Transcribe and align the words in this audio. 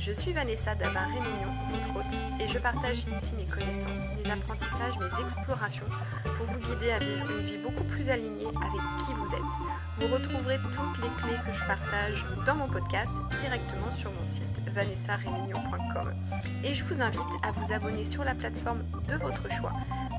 Je 0.00 0.12
suis 0.12 0.32
Vanessa 0.32 0.74
Dabar-Rémignon, 0.74 1.52
votre 1.70 1.94
hôte, 1.94 2.18
et 2.40 2.48
je 2.48 2.58
partage 2.58 3.00
ici 3.00 3.34
mes 3.36 3.44
connaissances, 3.44 4.08
mes 4.16 4.30
apprentissages, 4.30 4.94
mes 4.98 5.24
explorations 5.26 5.84
pour 6.24 6.46
vous 6.46 6.58
guider 6.58 6.90
à 6.92 6.98
vivre 6.98 7.30
une 7.30 7.44
vie 7.44 7.58
beaucoup 7.58 7.84
plus 7.84 8.08
alignée 8.08 8.46
avec 8.46 8.80
qui 9.04 9.12
vous 9.12 9.34
êtes. 9.34 9.98
Vous 9.98 10.06
retrouverez 10.06 10.56
toutes 10.56 11.02
les 11.02 11.10
clés 11.20 11.38
que 11.46 11.52
je 11.52 11.66
partage 11.66 12.24
dans 12.46 12.54
mon 12.54 12.66
podcast 12.66 13.12
directement 13.42 13.90
sur 13.90 14.10
mon 14.12 14.24
site 14.24 14.42
vanessarémignon.com. 14.74 16.14
Et 16.64 16.72
je 16.72 16.82
vous 16.84 17.02
invite 17.02 17.20
à 17.42 17.50
vous 17.50 17.70
abonner 17.70 18.04
sur 18.06 18.24
la 18.24 18.34
plateforme 18.34 18.82
de 19.06 19.16
votre 19.16 19.52
choix 19.52 19.74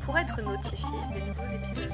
pour 0.05 0.16
être 0.16 0.44
notifié 0.44 1.00
des 1.12 1.22
nouveaux 1.22 1.55
épisodes. 1.55 1.91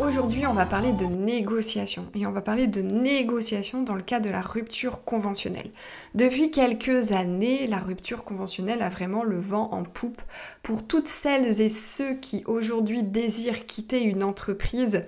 Aujourd'hui, 0.00 0.46
on 0.46 0.54
va 0.54 0.64
parler 0.64 0.92
de 0.92 1.06
négociation 1.06 2.06
et 2.14 2.24
on 2.24 2.30
va 2.30 2.40
parler 2.40 2.68
de 2.68 2.82
négociation 2.82 3.82
dans 3.82 3.96
le 3.96 4.02
cas 4.02 4.20
de 4.20 4.28
la 4.28 4.40
rupture 4.40 5.02
conventionnelle. 5.02 5.72
Depuis 6.14 6.52
quelques 6.52 7.10
années, 7.10 7.66
la 7.66 7.78
rupture 7.78 8.22
conventionnelle 8.22 8.82
a 8.82 8.90
vraiment 8.90 9.24
le 9.24 9.38
vent 9.38 9.70
en 9.72 9.82
poupe 9.82 10.22
pour 10.62 10.86
toutes 10.86 11.08
celles 11.08 11.60
et 11.60 11.68
ceux 11.68 12.14
qui 12.14 12.44
aujourd'hui 12.46 13.02
désirent 13.02 13.66
quitter 13.66 14.04
une 14.04 14.22
entreprise 14.22 15.02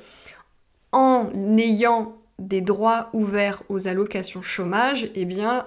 en 0.90 1.30
ayant 1.56 2.16
des 2.40 2.60
droits 2.60 3.10
ouverts 3.12 3.62
aux 3.68 3.86
allocations 3.86 4.42
chômage, 4.42 5.08
eh 5.14 5.24
bien, 5.24 5.66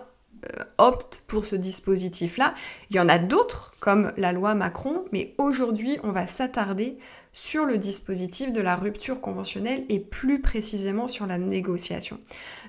optent 0.77 1.22
pour 1.27 1.45
ce 1.45 1.55
dispositif-là. 1.55 2.53
Il 2.89 2.95
y 2.95 2.99
en 2.99 3.09
a 3.09 3.19
d'autres, 3.19 3.73
comme 3.80 4.11
la 4.17 4.31
loi 4.31 4.55
Macron, 4.55 5.05
mais 5.11 5.33
aujourd'hui, 5.38 5.97
on 6.03 6.11
va 6.11 6.27
s'attarder 6.27 6.97
sur 7.33 7.66
le 7.66 7.77
dispositif 7.77 8.52
de 8.52 8.61
la 8.61 8.75
rupture 8.75 9.19
conventionnelle 9.19 9.83
et 9.89 10.00
plus 10.00 10.39
précisément 10.39 11.08
sur 11.08 11.25
la 11.25 11.39
négociation. 11.39 12.19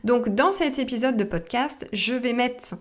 Donc 0.04 0.30
dans 0.30 0.52
cet 0.52 0.78
épisode 0.78 1.16
de 1.16 1.24
podcast, 1.24 1.86
je 1.92 2.14
vais 2.14 2.32
mettre 2.32 2.74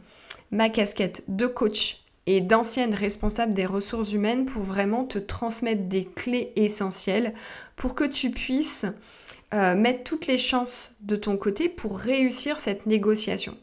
ma 0.51 0.69
casquette 0.69 1.23
de 1.27 1.45
coach 1.45 2.03
et 2.25 2.39
d'ancienne 2.39 2.93
responsable 2.93 3.53
des 3.53 3.65
ressources 3.65 4.13
humaines 4.13 4.45
pour 4.45 4.61
vraiment 4.61 5.03
te 5.03 5.19
transmettre 5.19 5.83
des 5.83 6.05
clés 6.05 6.53
essentielles 6.55 7.33
pour 7.75 7.95
que 7.95 8.05
tu 8.05 8.31
puisses 8.31 8.85
euh, 9.53 9.75
mettre 9.75 10.03
toutes 10.03 10.27
les 10.27 10.37
chances 10.37 10.91
de 11.01 11.17
ton 11.17 11.37
côté 11.37 11.67
pour 11.67 11.99
réussir 11.99 12.59
cette 12.59 12.85
négociation. 12.85 13.57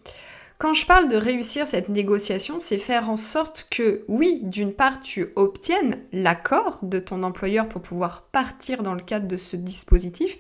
Quand 0.61 0.75
je 0.75 0.85
parle 0.85 1.09
de 1.09 1.17
réussir 1.17 1.67
cette 1.67 1.89
négociation, 1.89 2.61
c'est 2.61 2.77
faire 2.77 3.09
en 3.09 3.17
sorte 3.17 3.67
que, 3.71 4.05
oui, 4.09 4.41
d'une 4.43 4.75
part, 4.75 5.01
tu 5.01 5.29
obtiennes 5.35 5.97
l'accord 6.13 6.81
de 6.83 6.99
ton 6.99 7.23
employeur 7.23 7.67
pour 7.67 7.81
pouvoir 7.81 8.25
partir 8.25 8.83
dans 8.83 8.93
le 8.93 9.01
cadre 9.01 9.27
de 9.27 9.39
ce 9.39 9.57
dispositif, 9.57 10.37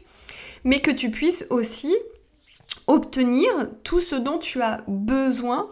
mais 0.63 0.83
que 0.83 0.91
tu 0.91 1.11
puisses 1.11 1.47
aussi 1.49 1.97
obtenir 2.87 3.51
tout 3.83 4.01
ce 4.01 4.15
dont 4.15 4.37
tu 4.37 4.61
as 4.61 4.85
besoin 4.89 5.71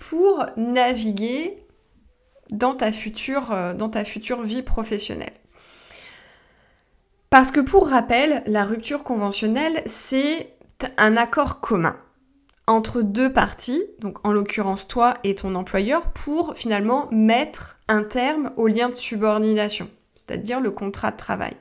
pour 0.00 0.44
naviguer 0.56 1.64
dans 2.50 2.74
ta 2.74 2.90
future, 2.90 3.52
euh, 3.52 3.74
dans 3.74 3.90
ta 3.90 4.04
future 4.04 4.42
vie 4.42 4.62
professionnelle. 4.62 5.34
Parce 7.30 7.52
que 7.52 7.60
pour 7.60 7.86
rappel, 7.86 8.42
la 8.46 8.64
rupture 8.64 9.04
conventionnelle, 9.04 9.84
c'est 9.86 10.52
un 10.98 11.16
accord 11.16 11.60
commun 11.60 11.96
entre 12.66 13.02
deux 13.02 13.32
parties, 13.32 13.82
donc 13.98 14.18
en 14.26 14.32
l'occurrence 14.32 14.88
toi 14.88 15.14
et 15.24 15.34
ton 15.34 15.54
employeur, 15.54 16.10
pour 16.12 16.56
finalement 16.56 17.08
mettre 17.10 17.78
un 17.88 18.02
terme 18.02 18.52
au 18.56 18.66
lien 18.66 18.88
de 18.88 18.94
subordination, 18.94 19.88
c'est-à-dire 20.14 20.60
le 20.60 20.70
contrat 20.70 21.10
de 21.10 21.16
travail. 21.16 21.54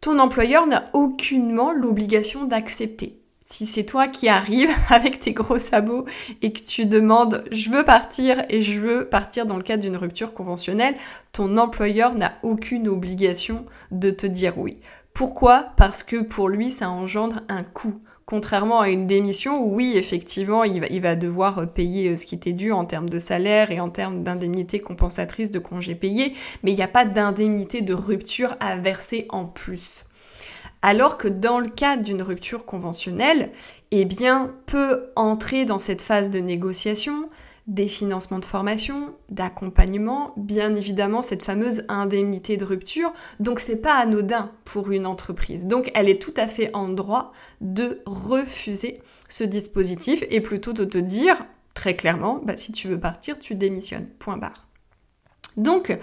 Ton 0.00 0.18
employeur 0.18 0.66
n'a 0.66 0.84
aucunement 0.94 1.72
l'obligation 1.72 2.44
d'accepter. 2.44 3.20
Si 3.40 3.66
c'est 3.66 3.84
toi 3.84 4.06
qui 4.06 4.28
arrives 4.28 4.70
avec 4.88 5.18
tes 5.18 5.32
gros 5.32 5.58
sabots 5.58 6.06
et 6.40 6.52
que 6.52 6.62
tu 6.62 6.86
demandes 6.86 7.44
je 7.50 7.70
veux 7.70 7.84
partir 7.84 8.44
et 8.48 8.62
je 8.62 8.78
veux 8.78 9.08
partir 9.08 9.44
dans 9.44 9.56
le 9.56 9.64
cadre 9.64 9.82
d'une 9.82 9.96
rupture 9.96 10.32
conventionnelle, 10.32 10.94
ton 11.32 11.56
employeur 11.58 12.14
n'a 12.14 12.34
aucune 12.42 12.86
obligation 12.86 13.66
de 13.90 14.10
te 14.10 14.26
dire 14.26 14.56
oui. 14.56 14.78
Pourquoi? 15.12 15.72
Parce 15.76 16.04
que 16.04 16.22
pour 16.22 16.48
lui, 16.48 16.70
ça 16.70 16.88
engendre 16.88 17.40
un 17.48 17.64
coût. 17.64 18.00
Contrairement 18.30 18.78
à 18.78 18.90
une 18.90 19.08
démission 19.08 19.66
oui, 19.66 19.94
effectivement, 19.96 20.62
il 20.62 21.00
va, 21.00 21.16
devoir 21.16 21.58
euh, 21.58 21.66
payer 21.66 22.10
euh, 22.10 22.16
ce 22.16 22.24
qui 22.24 22.36
était 22.36 22.52
dû 22.52 22.70
en 22.70 22.84
termes 22.84 23.08
de 23.08 23.18
salaire 23.18 23.72
et 23.72 23.80
en 23.80 23.90
termes 23.90 24.22
d'indemnité 24.22 24.78
compensatrice 24.78 25.50
de 25.50 25.58
congés 25.58 25.96
payés, 25.96 26.34
mais 26.62 26.70
il 26.70 26.76
n'y 26.76 26.82
a 26.84 26.86
pas 26.86 27.04
d'indemnité 27.04 27.80
de 27.80 27.92
rupture 27.92 28.56
à 28.60 28.76
verser 28.76 29.26
en 29.30 29.46
plus. 29.46 30.06
Alors 30.80 31.18
que 31.18 31.26
dans 31.26 31.58
le 31.58 31.70
cadre 31.70 32.04
d'une 32.04 32.22
rupture 32.22 32.64
conventionnelle, 32.64 33.50
eh 33.90 34.04
bien, 34.04 34.54
peut 34.66 35.10
entrer 35.16 35.64
dans 35.64 35.80
cette 35.80 36.00
phase 36.00 36.30
de 36.30 36.38
négociation 36.38 37.28
des 37.70 37.86
financements 37.86 38.40
de 38.40 38.44
formation, 38.44 39.14
d'accompagnement, 39.28 40.34
bien 40.36 40.74
évidemment 40.74 41.22
cette 41.22 41.44
fameuse 41.44 41.84
indemnité 41.88 42.56
de 42.56 42.64
rupture. 42.64 43.12
Donc 43.38 43.60
c'est 43.60 43.80
pas 43.80 43.94
anodin 43.94 44.50
pour 44.64 44.90
une 44.90 45.06
entreprise. 45.06 45.66
Donc 45.66 45.92
elle 45.94 46.08
est 46.08 46.20
tout 46.20 46.34
à 46.36 46.48
fait 46.48 46.74
en 46.74 46.88
droit 46.88 47.32
de 47.60 48.02
refuser 48.06 48.98
ce 49.28 49.44
dispositif 49.44 50.24
et 50.30 50.40
plutôt 50.40 50.72
de 50.72 50.84
te 50.84 50.98
dire 50.98 51.44
très 51.72 51.94
clairement, 51.94 52.40
bah, 52.44 52.56
si 52.56 52.72
tu 52.72 52.88
veux 52.88 52.98
partir, 52.98 53.38
tu 53.38 53.54
démissionnes. 53.54 54.08
Point 54.18 54.36
barre. 54.36 54.66
Donc 55.56 55.96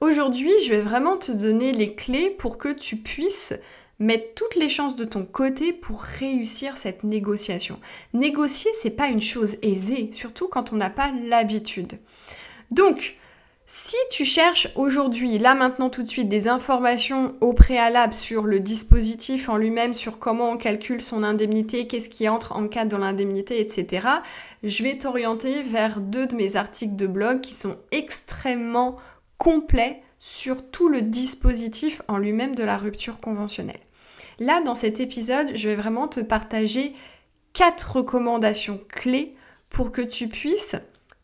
aujourd'hui, 0.00 0.50
je 0.64 0.70
vais 0.70 0.80
vraiment 0.80 1.16
te 1.16 1.30
donner 1.30 1.70
les 1.70 1.94
clés 1.94 2.30
pour 2.30 2.58
que 2.58 2.72
tu 2.72 2.96
puisses 2.96 3.54
mettre 4.02 4.34
toutes 4.34 4.56
les 4.56 4.68
chances 4.68 4.96
de 4.96 5.04
ton 5.04 5.24
côté 5.24 5.72
pour 5.72 6.02
réussir 6.02 6.76
cette 6.76 7.04
négociation. 7.04 7.78
Négocier, 8.12 8.70
c'est 8.74 8.90
pas 8.90 9.08
une 9.08 9.22
chose 9.22 9.56
aisée, 9.62 10.10
surtout 10.12 10.48
quand 10.48 10.72
on 10.72 10.76
n'a 10.76 10.90
pas 10.90 11.10
l'habitude. 11.28 11.98
Donc, 12.70 13.16
si 13.66 13.96
tu 14.10 14.24
cherches 14.24 14.68
aujourd'hui, 14.74 15.38
là 15.38 15.54
maintenant 15.54 15.88
tout 15.88 16.02
de 16.02 16.08
suite, 16.08 16.28
des 16.28 16.46
informations 16.48 17.34
au 17.40 17.54
préalable 17.54 18.12
sur 18.12 18.42
le 18.42 18.60
dispositif 18.60 19.48
en 19.48 19.56
lui-même, 19.56 19.94
sur 19.94 20.18
comment 20.18 20.50
on 20.50 20.56
calcule 20.58 21.00
son 21.00 21.22
indemnité, 21.22 21.86
qu'est-ce 21.86 22.10
qui 22.10 22.28
entre 22.28 22.52
en 22.52 22.68
cas 22.68 22.84
dans 22.84 22.98
l'indemnité, 22.98 23.60
etc., 23.60 24.06
je 24.62 24.82
vais 24.82 24.98
t'orienter 24.98 25.62
vers 25.62 26.00
deux 26.00 26.26
de 26.26 26.34
mes 26.34 26.56
articles 26.56 26.96
de 26.96 27.06
blog 27.06 27.40
qui 27.40 27.54
sont 27.54 27.78
extrêmement 27.92 28.96
complets 29.38 30.02
sur 30.18 30.70
tout 30.70 30.88
le 30.88 31.00
dispositif 31.00 32.02
en 32.08 32.18
lui-même 32.18 32.54
de 32.54 32.64
la 32.64 32.76
rupture 32.76 33.18
conventionnelle. 33.18 33.80
Là, 34.42 34.60
dans 34.60 34.74
cet 34.74 34.98
épisode, 34.98 35.52
je 35.54 35.68
vais 35.68 35.76
vraiment 35.76 36.08
te 36.08 36.18
partager 36.18 36.96
quatre 37.52 37.98
recommandations 37.98 38.80
clés 38.88 39.36
pour 39.70 39.92
que 39.92 40.02
tu 40.02 40.26
puisses 40.26 40.74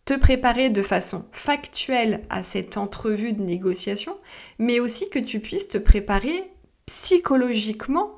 te 0.04 0.14
préparer 0.14 0.70
de 0.70 0.82
façon 0.82 1.24
factuelle 1.32 2.22
à 2.30 2.44
cette 2.44 2.76
entrevue 2.76 3.32
de 3.32 3.42
négociation, 3.42 4.16
mais 4.60 4.78
aussi 4.78 5.10
que 5.10 5.18
tu 5.18 5.40
puisses 5.40 5.66
te 5.66 5.78
préparer 5.78 6.48
psychologiquement 6.86 8.12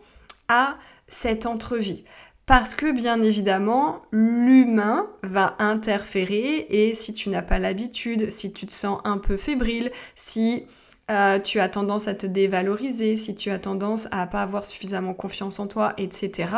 à 0.49 0.77
cette 1.09 1.47
entrevue. 1.47 2.05
Parce 2.44 2.75
que 2.75 2.93
bien 2.93 3.22
évidemment, 3.22 4.00
l'humain 4.12 5.09
va 5.22 5.56
interférer 5.60 6.66
et 6.69 6.94
si 6.94 7.15
tu 7.15 7.31
n'as 7.31 7.41
pas 7.41 7.59
l'habitude, 7.59 8.31
si 8.31 8.53
tu 8.53 8.66
te 8.66 8.75
sens 8.75 9.00
un 9.05 9.16
peu 9.16 9.39
fébrile, 9.39 9.93
si 10.15 10.66
euh, 11.10 11.38
tu 11.41 11.59
as 11.60 11.69
tendance 11.69 12.09
à 12.09 12.15
te 12.15 12.26
dévaloriser, 12.26 13.16
si 13.16 13.34
tu 13.34 13.50
as 13.50 13.59
tendance 13.59 14.06
à 14.12 14.26
pas 14.26 14.43
avoir 14.43 14.65
suffisamment 14.65 15.12
confiance 15.12 15.59
en 15.59 15.66
toi, 15.66 15.92
etc. 15.97 16.53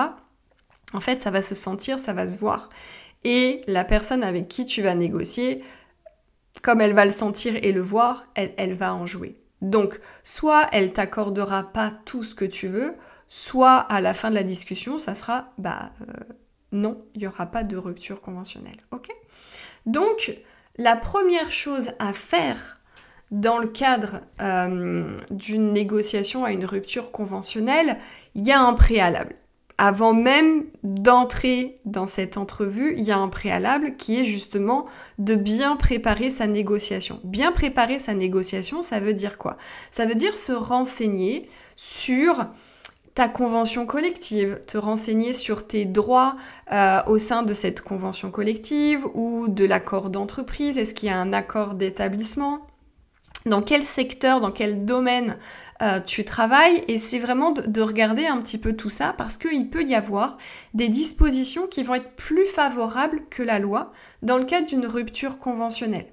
En 0.93 1.01
fait, 1.01 1.21
ça 1.21 1.31
va 1.31 1.41
se 1.43 1.55
sentir, 1.55 1.99
ça 1.99 2.13
va 2.13 2.29
se 2.29 2.37
voir. 2.37 2.69
Et 3.25 3.63
la 3.67 3.85
personne 3.85 4.23
avec 4.23 4.49
qui 4.49 4.65
tu 4.65 4.83
vas 4.83 4.95
négocier, 4.95 5.65
comme 6.61 6.81
elle 6.81 6.95
va 6.95 7.05
le 7.05 7.11
sentir 7.11 7.57
et 7.63 7.73
le 7.73 7.81
voir, 7.81 8.27
elle, 8.35 8.75
va 8.75 8.95
en 8.95 9.07
jouer. 9.07 9.37
Donc, 9.63 10.01
soit 10.23 10.69
elle 10.73 10.93
t'accordera 10.93 11.73
pas 11.73 11.93
tout 12.05 12.25
ce 12.25 12.35
que 12.35 12.45
tu 12.45 12.67
veux, 12.67 12.95
soit 13.29 13.77
à 13.77 14.01
la 14.01 14.13
fin 14.13 14.29
de 14.29 14.35
la 14.35 14.43
discussion, 14.43 14.99
ça 14.99 15.15
sera 15.15 15.53
bah 15.57 15.93
euh, 16.03 16.13
non, 16.73 17.05
il 17.15 17.21
n'y 17.21 17.27
aura 17.27 17.47
pas 17.47 17.63
de 17.63 17.77
rupture 17.77 18.21
conventionnelle. 18.21 18.81
Ok? 18.91 19.09
Donc, 19.87 20.37
la 20.77 20.97
première 20.97 21.51
chose 21.51 21.93
à 21.99 22.13
faire 22.13 22.82
dans 23.33 23.59
le 23.59 23.67
cadre 23.67 24.21
euh, 24.41 25.19
d'une 25.31 25.73
négociation 25.73 26.45
à 26.45 26.53
une 26.53 26.67
rupture 26.67 27.11
conventionnelle, 27.11 27.99
il 28.35 28.47
y 28.47 28.53
a 28.53 28.61
un 28.61 28.75
préalable. 28.75 29.35
Avant 29.79 30.13
même 30.13 30.65
d'entrer 30.85 31.81
dans 31.87 32.07
cette 32.07 32.37
entrevue, 32.37 32.95
il 32.97 33.05
y 33.05 33.11
a 33.11 33.17
un 33.17 33.29
préalable 33.29 33.97
qui 33.97 34.21
est 34.21 34.27
justement 34.27 34.85
de 35.19 35.35
bien 35.35 35.77
préparer 35.77 36.31
sa 36.31 36.47
négociation. 36.47 37.21
Bien 37.25 37.53
préparer 37.53 37.99
sa 37.99 38.13
négociation, 38.13 38.83
ça 38.83 39.01
veut 39.01 39.15
dire 39.15 39.39
quoi? 39.39 39.57
Ça 39.91 40.05
veut 40.05 40.15
dire 40.15 40.37
se 40.37 40.53
renseigner 40.53 41.49
sur 41.75 42.47
ta 43.15 43.29
convention 43.29 43.87
collective, 43.87 44.61
te 44.67 44.77
renseigner 44.77 45.33
sur 45.33 45.67
tes 45.67 45.87
droits 45.87 46.35
euh, 46.71 47.01
au 47.07 47.19
sein 47.19 47.43
de 47.43 47.55
cette 47.55 47.81
convention 47.81 48.31
collective 48.31 49.07
ou 49.15 49.49
de 49.49 49.65
l'accord 49.65 50.11
d'entreprise. 50.11 50.77
Est-ce 50.77 50.95
qu'il 50.95 51.09
y 51.09 51.13
a 51.13 51.19
un 51.19 51.33
accord 51.33 51.75
d'établissement? 51.75 52.67
Dans 53.47 53.63
quel 53.63 53.85
secteur, 53.85 54.41
dans 54.41 54.53
quel 54.53 54.85
domaine 54.85 55.37
euh, 55.83 55.99
tu 55.99 56.25
travailles 56.25 56.85
et 56.87 56.97
c'est 56.97 57.19
vraiment 57.19 57.51
de, 57.51 57.81
regarder 57.81 58.27
un 58.27 58.39
petit 58.41 58.59
peu 58.59 58.75
tout 58.75 58.91
ça 58.91 59.15
parce 59.19 59.37
qu'il 59.37 59.69
peut 59.69 59.83
y 59.83 59.97
avoir 59.97 60.39
des 60.75 60.89
dispositions 60.89 61.67
qui 61.67 61.83
vont 61.83 61.95
être 61.95 62.15
plus 62.15 62.47
favorables 62.47 63.23
que 63.31 63.43
la 63.43 63.59
loi 63.59 63.93
dans 64.23 64.37
le 64.37 64.45
cadre 64.45 64.69
d'une 64.69 64.87
rupture 64.87 65.39
conventionnelle. 65.39 66.07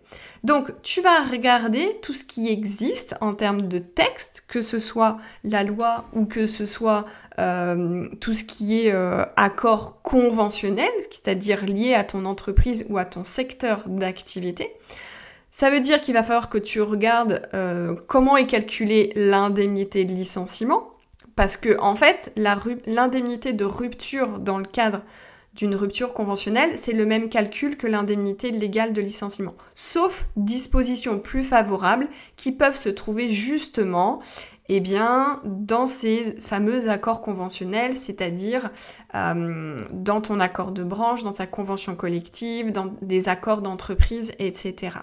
Donc 0.44 0.72
tu 0.82 1.02
vas 1.02 1.22
regarder 1.24 2.00
tout 2.02 2.14
ce 2.14 2.26
qui 2.26 2.50
existe 2.50 3.16
en 3.22 3.36
termes 3.36 3.68
de 3.68 3.78
texte, 3.78 4.44
que 4.48 4.64
ce 4.64 4.80
soit 4.80 5.18
la 5.44 5.64
loi 5.64 6.06
ou 6.14 6.26
que 6.26 6.48
ce 6.48 6.66
soit 6.66 7.06
euh, 7.38 8.08
tout 8.22 8.34
ce 8.34 8.44
qui 8.44 8.82
est 8.82 8.92
euh, 8.92 9.24
accord 9.36 10.02
conventionnel, 10.02 10.90
c'est-à-dire 11.12 11.66
lié 11.66 11.94
à 11.94 12.04
ton 12.04 12.26
entreprise 12.26 12.88
ou 12.90 12.98
à 12.98 13.06
ton 13.06 13.24
secteur 13.24 13.84
d'activité. 13.88 14.74
Ça 15.52 15.70
veut 15.70 15.80
dire 15.80 16.02
qu'il 16.02 16.14
va 16.14 16.24
falloir 16.24 16.50
que 16.50 16.58
tu 16.58 16.82
regardes 16.82 17.48
euh, 17.54 17.96
comment 18.08 18.38
est 18.38 18.48
calculée 18.48 19.12
l'indemnité 19.16 20.06
de 20.06 20.14
licenciement, 20.14 20.92
parce 21.36 21.58
que 21.58 21.80
en 21.80 21.96
fait, 21.96 22.32
l'indemnité 22.36 23.54
de 23.54 23.66
rupture 23.66 24.40
dans 24.40 24.60
le 24.60 24.66
cadre 24.66 25.02
d'une 25.56 25.76
rupture 25.76 26.14
conventionnelle, 26.14 26.78
c'est 26.78 26.94
le 26.94 27.06
même 27.06 27.30
calcul 27.30 27.78
que 27.78 27.88
l'indemnité 27.88 28.52
légale 28.52 28.94
de 28.94 29.02
licenciement, 29.02 29.56
sauf 29.74 30.28
dispositions 30.36 31.20
plus 31.20 31.44
favorables 31.44 32.08
qui 32.38 32.52
peuvent 32.52 32.78
se 32.78 32.90
trouver 32.90 33.30
justement 33.30 34.22
eh 34.72 34.80
bien, 34.80 35.42
dans 35.44 35.88
ces 35.88 36.36
fameux 36.40 36.90
accords 36.90 37.22
conventionnels, 37.22 37.98
c'est-à-dire 37.98 38.70
euh, 39.16 39.80
dans 39.92 40.22
ton 40.22 40.40
accord 40.40 40.72
de 40.72 40.84
branche, 40.84 41.24
dans 41.24 41.34
ta 41.34 41.48
convention 41.48 41.96
collective, 41.96 42.72
dans 42.72 42.86
des 43.02 43.30
accords 43.30 43.62
d'entreprise, 43.64 44.32
etc. 44.38 45.00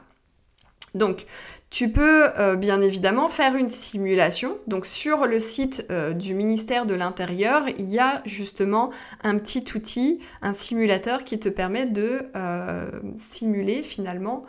Donc, 0.96 1.26
tu 1.70 1.90
peux 1.90 2.24
euh, 2.38 2.56
bien 2.56 2.80
évidemment 2.80 3.28
faire 3.28 3.56
une 3.56 3.68
simulation. 3.68 4.58
Donc, 4.66 4.86
sur 4.86 5.26
le 5.26 5.40
site 5.40 5.86
euh, 5.90 6.12
du 6.12 6.34
ministère 6.34 6.86
de 6.86 6.94
l'Intérieur, 6.94 7.68
il 7.76 7.88
y 7.88 7.98
a 7.98 8.22
justement 8.24 8.90
un 9.22 9.36
petit 9.38 9.64
outil, 9.74 10.20
un 10.42 10.52
simulateur 10.52 11.24
qui 11.24 11.38
te 11.38 11.48
permet 11.48 11.86
de 11.86 12.22
euh, 12.34 12.88
simuler 13.16 13.82
finalement 13.82 14.44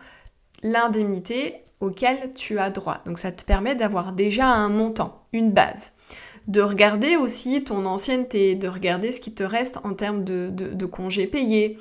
l'indemnité 0.63 1.55
auquel 1.79 2.31
tu 2.35 2.59
as 2.59 2.69
droit. 2.69 3.01
Donc, 3.05 3.19
ça 3.19 3.31
te 3.31 3.43
permet 3.43 3.75
d'avoir 3.75 4.13
déjà 4.13 4.47
un 4.47 4.69
montant, 4.69 5.23
une 5.33 5.51
base 5.51 5.93
de 6.47 6.61
regarder 6.61 7.17
aussi 7.17 7.65
ton 7.65 7.85
ancienneté, 7.85 8.55
de 8.55 8.69
regarder 8.69 9.11
ce 9.11 9.19
qui 9.19 9.33
te 9.33 9.43
reste 9.43 9.79
en 9.83 9.93
termes 9.93 10.23
de, 10.23 10.49
de 10.49 10.85
congés 10.85 11.27
payés, 11.27 11.77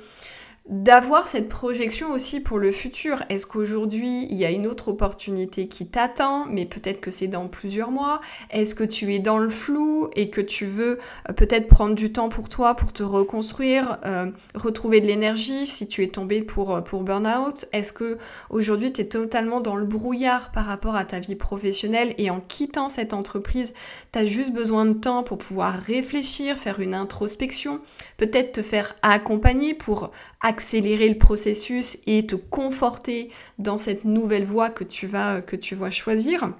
d'avoir 0.69 1.29
cette 1.29 1.47
projection 1.47 2.11
aussi 2.11 2.41
pour 2.41 2.57
le 2.57 2.73
futur. 2.73 3.23
Est-ce 3.29 3.45
qu'aujourd'hui, 3.45 4.27
il 4.29 4.35
y 4.35 4.43
a 4.43 4.51
une 4.51 4.67
autre 4.67 4.89
opportunité 4.89 5.69
qui 5.69 5.87
t'attend, 5.87 6.45
mais 6.45 6.65
peut-être 6.65 6.99
que 6.99 7.09
c'est 7.09 7.27
dans 7.27 7.47
plusieurs 7.47 7.89
mois? 7.89 8.19
Est-ce 8.51 8.75
que 8.75 8.83
tu 8.83 9.13
es 9.13 9.19
dans 9.19 9.37
le 9.37 9.49
flou 9.49 10.09
et 10.15 10.29
que 10.29 10.41
tu 10.41 10.65
veux 10.65 10.99
euh, 11.29 11.33
peut-être 11.33 11.69
prendre 11.69 11.95
du 11.95 12.11
temps 12.11 12.27
pour 12.27 12.49
toi, 12.49 12.75
pour 12.75 12.91
te 12.91 13.01
reconstruire, 13.01 13.97
euh, 14.05 14.29
retrouver 14.55 14.99
de 14.99 15.07
l'énergie 15.07 15.67
si 15.67 15.87
tu 15.87 16.03
es 16.03 16.07
tombé 16.07 16.41
pour, 16.41 16.75
euh, 16.75 16.81
pour 16.81 17.03
burn-out? 17.03 17.65
Est-ce 17.71 17.93
que 17.93 18.17
aujourd'hui, 18.49 18.91
tu 18.91 19.01
es 19.01 19.05
totalement 19.05 19.61
dans 19.61 19.77
le 19.77 19.85
brouillard 19.85 20.51
par 20.51 20.65
rapport 20.65 20.97
à 20.97 21.05
ta 21.05 21.19
vie 21.19 21.35
professionnelle 21.35 22.13
et 22.17 22.29
en 22.29 22.41
quittant 22.41 22.89
cette 22.89 23.13
entreprise, 23.13 23.73
tu 24.11 24.19
as 24.19 24.25
juste 24.25 24.51
besoin 24.51 24.85
de 24.85 24.93
temps 24.93 25.23
pour 25.23 25.37
pouvoir 25.37 25.73
réfléchir, 25.75 26.57
faire 26.57 26.81
une 26.81 26.93
introspection, 26.93 27.79
peut-être 28.17 28.51
te 28.51 28.61
faire 28.61 28.95
accompagner 29.01 29.73
pour 29.73 30.11
accélérer 30.41 31.09
le 31.09 31.17
processus 31.17 31.97
et 32.05 32.25
te 32.25 32.35
conforter 32.35 33.29
dans 33.57 33.77
cette 33.77 34.05
nouvelle 34.05 34.45
voie 34.45 34.69
que 34.69 34.83
tu 34.83 35.07
vas, 35.07 35.41
que 35.41 35.55
tu 35.55 35.75
vas 35.75 35.91
choisir. 35.91 36.51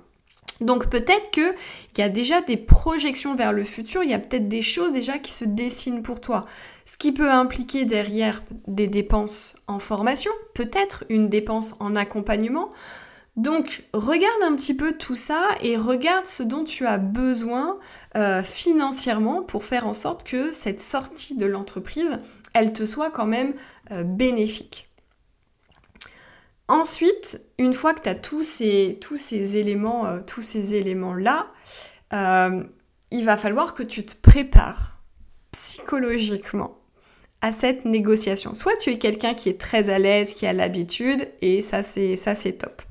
Donc 0.61 0.89
peut-être 0.89 1.29
qu'il 1.31 1.53
y 1.97 2.01
a 2.01 2.09
déjà 2.09 2.41
des 2.41 2.57
projections 2.57 3.35
vers 3.35 3.53
le 3.53 3.63
futur, 3.63 4.03
il 4.03 4.09
y 4.09 4.13
a 4.13 4.19
peut-être 4.19 4.47
des 4.47 4.61
choses 4.61 4.91
déjà 4.91 5.19
qui 5.19 5.31
se 5.31 5.45
dessinent 5.45 6.01
pour 6.01 6.19
toi. 6.19 6.45
Ce 6.85 6.97
qui 6.97 7.11
peut 7.11 7.29
impliquer 7.29 7.85
derrière 7.85 8.41
des 8.67 8.87
dépenses 8.87 9.55
en 9.67 9.79
formation, 9.79 10.31
peut-être 10.53 11.03
une 11.09 11.29
dépense 11.29 11.75
en 11.79 11.95
accompagnement. 11.95 12.71
Donc 13.35 13.83
regarde 13.93 14.41
un 14.41 14.55
petit 14.55 14.73
peu 14.73 14.93
tout 14.93 15.15
ça 15.15 15.49
et 15.61 15.77
regarde 15.77 16.25
ce 16.25 16.41
dont 16.41 16.63
tu 16.63 16.87
as 16.87 16.97
besoin 16.97 17.77
euh, 18.15 18.41
financièrement 18.41 19.43
pour 19.43 19.63
faire 19.63 19.85
en 19.85 19.93
sorte 19.93 20.23
que 20.23 20.51
cette 20.51 20.79
sortie 20.79 21.35
de 21.35 21.45
l'entreprise, 21.45 22.19
elle 22.59 22.73
te 22.73 22.85
soit 22.85 23.11
quand 23.11 23.25
même 23.25 23.53
euh, 23.91 24.03
bénéfique. 24.03 24.89
Ensuite, 26.67 27.41
une 27.57 27.73
fois 27.73 27.93
que 27.93 28.01
tu 28.01 28.09
as 28.09 28.15
tous 28.15 28.43
ces, 28.43 28.97
tous 28.99 29.17
ces 29.17 29.57
éléments, 29.57 30.05
euh, 30.05 30.19
tous 30.25 30.41
ces 30.41 30.75
éléments-là, 30.75 31.47
euh, 32.13 32.63
il 33.11 33.23
va 33.23 33.37
falloir 33.37 33.73
que 33.73 33.83
tu 33.83 34.05
te 34.05 34.15
prépares 34.15 35.01
psychologiquement 35.51 36.77
à 37.41 37.51
cette 37.51 37.85
négociation. 37.85 38.53
Soit 38.53 38.75
tu 38.77 38.91
es 38.91 38.97
quelqu'un 38.97 39.33
qui 39.33 39.47
est 39.49 39.59
très 39.59 39.89
à 39.89 39.99
l'aise, 39.99 40.33
qui 40.33 40.45
a 40.45 40.53
l'habitude, 40.53 41.31
et 41.41 41.61
ça 41.61 41.83
c'est 41.83 42.57
top 42.57 42.81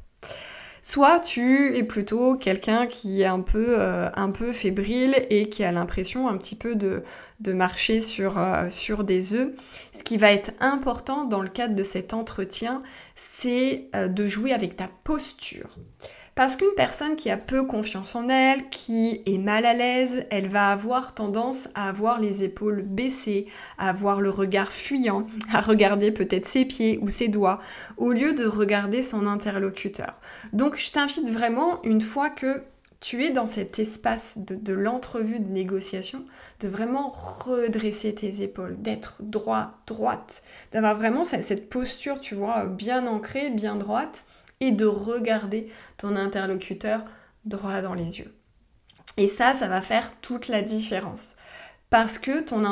soit 0.86 1.18
tu 1.18 1.76
es 1.76 1.82
plutôt 1.82 2.36
quelqu'un 2.36 2.86
qui 2.86 3.22
est 3.22 3.26
un 3.26 3.40
peu, 3.40 3.74
euh, 3.80 4.08
un 4.14 4.30
peu 4.30 4.52
fébrile 4.52 5.16
et 5.30 5.48
qui 5.48 5.64
a 5.64 5.72
l'impression 5.72 6.28
un 6.28 6.36
petit 6.36 6.54
peu 6.54 6.76
de, 6.76 7.02
marcher 7.44 8.00
sur, 8.00 8.38
euh, 8.38 8.70
sur 8.70 9.02
des 9.02 9.34
œufs. 9.34 9.50
Ce 9.90 10.04
qui 10.04 10.16
va 10.16 10.30
être 10.30 10.52
important 10.60 11.24
dans 11.24 11.42
le 11.42 11.48
cadre 11.48 11.74
de 11.74 11.82
cet 11.82 12.14
entretien, 12.14 12.84
c'est 13.16 13.88
euh, 13.96 14.06
de 14.06 14.28
jouer 14.28 14.52
avec 14.52 14.76
ta 14.76 14.88
posture. 15.02 15.76
Parce 16.36 16.54
qu'une 16.54 16.74
personne 16.76 17.16
qui 17.16 17.30
a 17.30 17.38
peu 17.38 17.64
confiance 17.64 18.14
en 18.14 18.28
elle, 18.28 18.68
qui 18.68 19.22
est 19.24 19.38
mal 19.38 19.64
à 19.64 19.72
l'aise, 19.72 20.26
elle 20.30 20.48
va 20.48 20.70
avoir 20.70 21.14
tendance 21.14 21.68
à 21.74 21.88
avoir 21.88 22.20
les 22.20 22.44
épaules 22.44 22.82
baissées, 22.82 23.46
à 23.78 23.88
avoir 23.88 24.20
le 24.20 24.28
regard 24.28 24.70
fuyant, 24.70 25.26
à 25.54 25.62
regarder 25.62 26.12
peut-être 26.12 26.44
ses 26.44 26.66
pieds 26.66 26.98
ou 27.00 27.08
ses 27.08 27.28
doigts, 27.28 27.58
au 27.96 28.12
lieu 28.12 28.34
de 28.34 28.44
regarder 28.44 29.02
son 29.02 29.26
interlocuteur. 29.26 30.20
Donc 30.52 30.76
je 30.76 30.92
t'invite 30.92 31.30
vraiment, 31.30 31.82
une 31.84 32.02
fois 32.02 32.28
que 32.28 32.62
tu 33.00 33.24
es 33.24 33.30
dans 33.30 33.46
cet 33.46 33.78
espace 33.78 34.36
de, 34.36 34.72
l'entrevue 34.74 35.40
de 35.40 35.50
négociation, 35.50 36.22
de 36.60 36.68
vraiment 36.68 37.08
redresser 37.08 38.14
tes 38.14 38.42
épaules, 38.42 38.76
d'être 38.78 39.16
droit, 39.20 39.72
droite, 39.86 40.42
d'avoir 40.72 40.96
vraiment 40.96 41.24
cette 41.24 41.70
posture, 41.70 42.20
tu 42.20 42.34
vois, 42.34 42.66
bien 42.66 43.06
ancrée, 43.06 43.48
bien 43.48 43.76
droite, 43.76 44.26
et 44.60 44.72
de 44.72 44.86
regarder 44.86 45.70
ton 45.96 46.16
interlocuteur 46.16 47.04
droit 47.44 47.80
dans 47.80 47.94
les 47.94 48.18
yeux. 48.18 48.34
Et 49.16 49.28
ça, 49.28 49.54
ça 49.54 49.68
va 49.68 49.80
faire 49.80 50.12
toute 50.20 50.48
la 50.48 50.62
différence. 50.62 51.36
Parce 51.90 52.18
que 52.18 52.40
ton, 52.40 52.64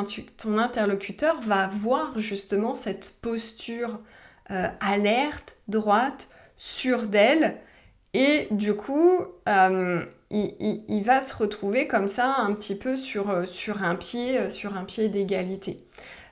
interlocuteur 0.59 1.41
va 1.41 1.69
voir 1.69 2.19
justement 2.19 2.75
cette 2.75 3.14
posture 3.21 4.00
euh, 4.50 4.69
alerte, 4.81 5.57
droite, 5.69 6.29
sûre 6.57 7.07
d'elle. 7.07 7.61
Et 8.12 8.49
du 8.50 8.75
coup, 8.75 9.21
euh, 9.49 10.05
il, 10.31 11.03
va 11.05 11.21
se 11.21 11.35
retrouver 11.35 11.87
comme 11.87 12.09
ça 12.09 12.35
un 12.38 12.53
petit 12.55 12.75
peu 12.75 12.97
sur, 12.97 13.31
euh, 13.31 13.45
un 13.81 13.95
pied, 13.95 14.50
sur 14.50 14.76
un 14.76 14.85
pied 14.85 15.09
d'égalité. 15.09 15.87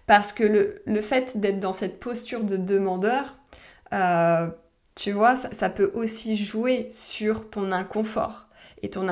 Parce 0.07 0.33
que 0.33 0.81
le 0.85 1.03
fait 1.03 1.39
d'être 1.39 1.61
dans 1.61 1.73
cette 1.73 2.01
posture 2.01 2.43
de 2.43 2.57
demandeur, 2.57 3.39
tu 4.95 5.13
vois, 5.13 5.37
ça, 5.37 5.71
peut 5.71 5.91
aussi 5.95 6.37
jouer 6.37 6.87
sur 6.91 7.51
ton 7.51 7.73
inconfort. 7.73 8.47
Et 8.83 8.91
ton, 8.91 9.07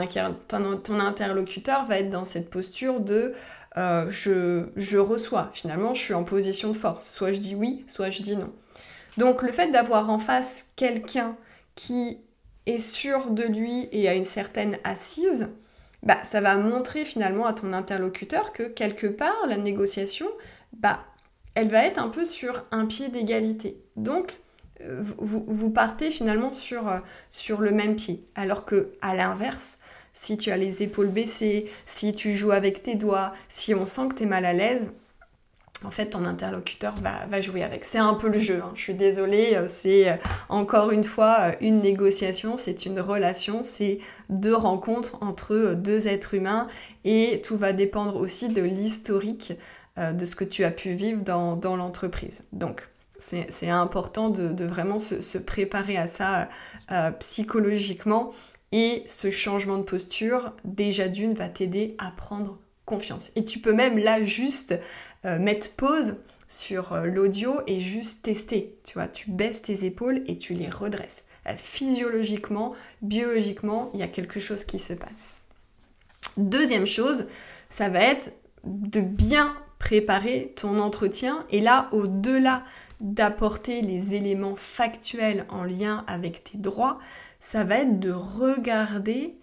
ton, 0.49 1.01
interlocuteur 1.01 1.87
va 1.87 1.99
être 1.99 2.11
dans 2.11 2.25
cette 2.25 2.51
posture 2.51 3.01
de 3.01 3.35
euh, 3.77 4.11
je, 4.11 4.67
je 4.75 4.99
reçois. 4.99 5.49
Finalement, 5.53 5.95
je 5.95 6.03
suis 6.03 6.15
en 6.15 6.25
position 6.25 6.71
de 6.71 6.77
force. 6.77 7.09
Soit 7.09 7.33
je 7.33 7.41
dis 7.41 7.55
oui, 7.55 7.85
soit 7.87 8.11
je 8.11 8.23
dis 8.23 8.37
non. 8.37 8.53
Donc 9.17 9.43
le 9.43 9.53
fait 9.53 9.71
d'avoir 9.71 10.11
en 10.11 10.19
face 10.19 10.67
quelqu'un 10.77 11.37
qui 11.77 12.21
est 12.67 12.79
sûr 12.79 13.31
de 13.31 13.45
lui 13.45 13.89
et 13.93 14.09
a 14.09 14.15
une 14.15 14.25
certaine 14.25 14.79
assise, 14.85 15.51
bah, 16.03 16.19
ça 16.25 16.41
va 16.41 16.57
montrer 16.57 17.05
finalement 17.05 17.47
à 17.47 17.53
ton 17.53 17.73
interlocuteur 17.73 18.53
que 18.53 18.65
quelque 18.65 19.07
part, 19.07 19.47
la 19.47 19.57
négociation, 19.57 20.29
bah, 20.73 21.01
elle 21.55 21.69
va 21.69 21.85
être 21.85 21.99
un 21.99 22.09
peu 22.09 22.25
sur 22.25 22.65
un 22.71 22.87
pied 22.87 23.09
d'égalité. 23.09 23.83
Donc, 23.97 24.41
vous, 24.89 25.71
partez 25.71 26.11
finalement 26.11 26.53
sur, 26.53 26.89
euh, 26.89 26.99
sur 27.29 27.61
le 27.61 27.71
même 27.71 27.97
pied. 27.97 28.25
Alors 28.35 28.65
que 28.65 28.93
à 29.01 29.15
l'inverse, 29.15 29.79
si 30.13 30.37
tu 30.37 30.51
as 30.51 30.57
les 30.57 30.83
épaules 30.83 31.09
baissées, 31.09 31.71
si 31.85 32.15
tu 32.15 32.35
joues 32.35 32.53
avec 32.53 32.83
tes 32.83 32.95
doigts, 32.95 33.33
si 33.49 33.75
on 33.75 33.87
sent 33.87 34.09
que 34.11 34.15
tu 34.15 34.23
es 34.25 34.27
mal 34.27 34.45
à 34.45 34.53
l'aise, 34.53 34.93
en 35.83 35.91
fait, 35.91 36.07
ton 36.07 36.27
interlocuteur 36.27 36.95
va, 36.97 37.41
jouer 37.41 37.63
avec. 37.63 37.87
C'est 37.87 37.99
un 37.99 38.13
peu 38.13 38.29
le 38.29 38.39
jeu, 38.39 38.61
hein. 38.63 38.73
je 38.75 38.83
suis 38.83 38.95
désolée, 38.95 39.55
euh, 39.55 39.67
c'est 39.67 40.11
euh, 40.11 40.17
encore 40.51 40.91
une 40.91 41.05
fois 41.05 41.53
une 41.63 41.81
négociation, 41.81 42.59
c'est 42.59 42.85
une 42.85 43.01
relation, 43.01 43.63
c'est 43.63 43.99
deux 44.29 44.55
rencontres 44.55 45.17
entre 45.23 45.75
deux 45.75 46.07
êtres 46.07 46.35
humains 46.35 46.69
et 47.05 47.41
tout 47.43 47.57
va 47.57 47.73
dépendre 47.73 48.17
aussi 48.17 48.49
de 48.49 48.63
l'historique 48.63 49.55
de 49.97 50.25
ce 50.25 50.35
que 50.35 50.45
tu 50.45 50.65
as 50.65 50.71
pu 50.71 50.95
vivre 50.95 51.23
dans, 51.23 51.57
dans 51.57 51.77
l'entreprise. 51.77 52.45
Donc, 52.53 52.89
C'est 53.21 53.69
important 53.69 54.31
de, 54.31 54.65
vraiment 54.65 54.99
se, 54.99 55.39
préparer 55.39 55.97
à 55.97 56.07
ça 56.07 56.49
euh, 56.91 57.11
psychologiquement. 57.13 58.33
Et 58.73 59.05
ce 59.09 59.31
changement 59.31 59.79
de 59.79 59.83
posture, 59.83 60.53
déjà 60.65 61.09
d'une, 61.09 61.35
va 61.35 61.49
t'aider 61.49 61.97
à 61.99 62.11
prendre 62.13 62.59
confiance. 62.87 63.31
Et 63.37 63.45
tu 63.45 63.59
peux 63.59 63.73
même 63.73 63.99
là 63.99 64.23
juste 64.23 64.75
euh, 65.25 65.39
mettre 65.39 65.75
pause 65.75 66.17
sur 66.47 66.93
euh, 66.93 67.07
l'audio 67.07 67.61
et 67.67 67.79
juste 67.79 68.25
tester. 68.25 68.79
Tu 68.85 68.95
vois, 68.95 69.09
tu 69.09 69.31
baisses 69.31 69.63
tes 69.63 69.85
épaules 69.85 70.23
et 70.27 70.39
tu 70.39 70.55
les 70.55 70.71
redresses. 70.71 71.25
physiologiquement, 71.57 72.75
biologiquement, 73.03 73.91
il 73.95 74.01
y 74.01 74.03
a 74.03 74.09
quelque 74.09 74.41
chose 74.41 74.65
qui 74.65 74.79
se 74.79 74.93
passe. 74.93 75.37
Deuxième 76.37 76.87
chose, 76.87 77.27
ça 77.71 77.89
va 77.89 78.01
être 78.01 78.33
de 78.65 79.01
bien 79.01 79.57
préparer 79.79 80.53
ton 80.57 80.79
entretien. 80.79 81.45
Et 81.51 81.61
là, 81.61 81.89
au-delà 81.91 82.63
d'apporter 83.01 83.81
les 83.83 84.15
éléments 84.15 84.57
factuels 84.57 85.47
en 85.49 85.65
lien 85.65 86.05
avec 86.07 86.45
tes 86.45 86.59
droits, 86.59 86.99
ça 87.41 87.65
va 87.65 87.77
être 87.77 87.99
de 87.99 88.11
regarder, 88.11 89.39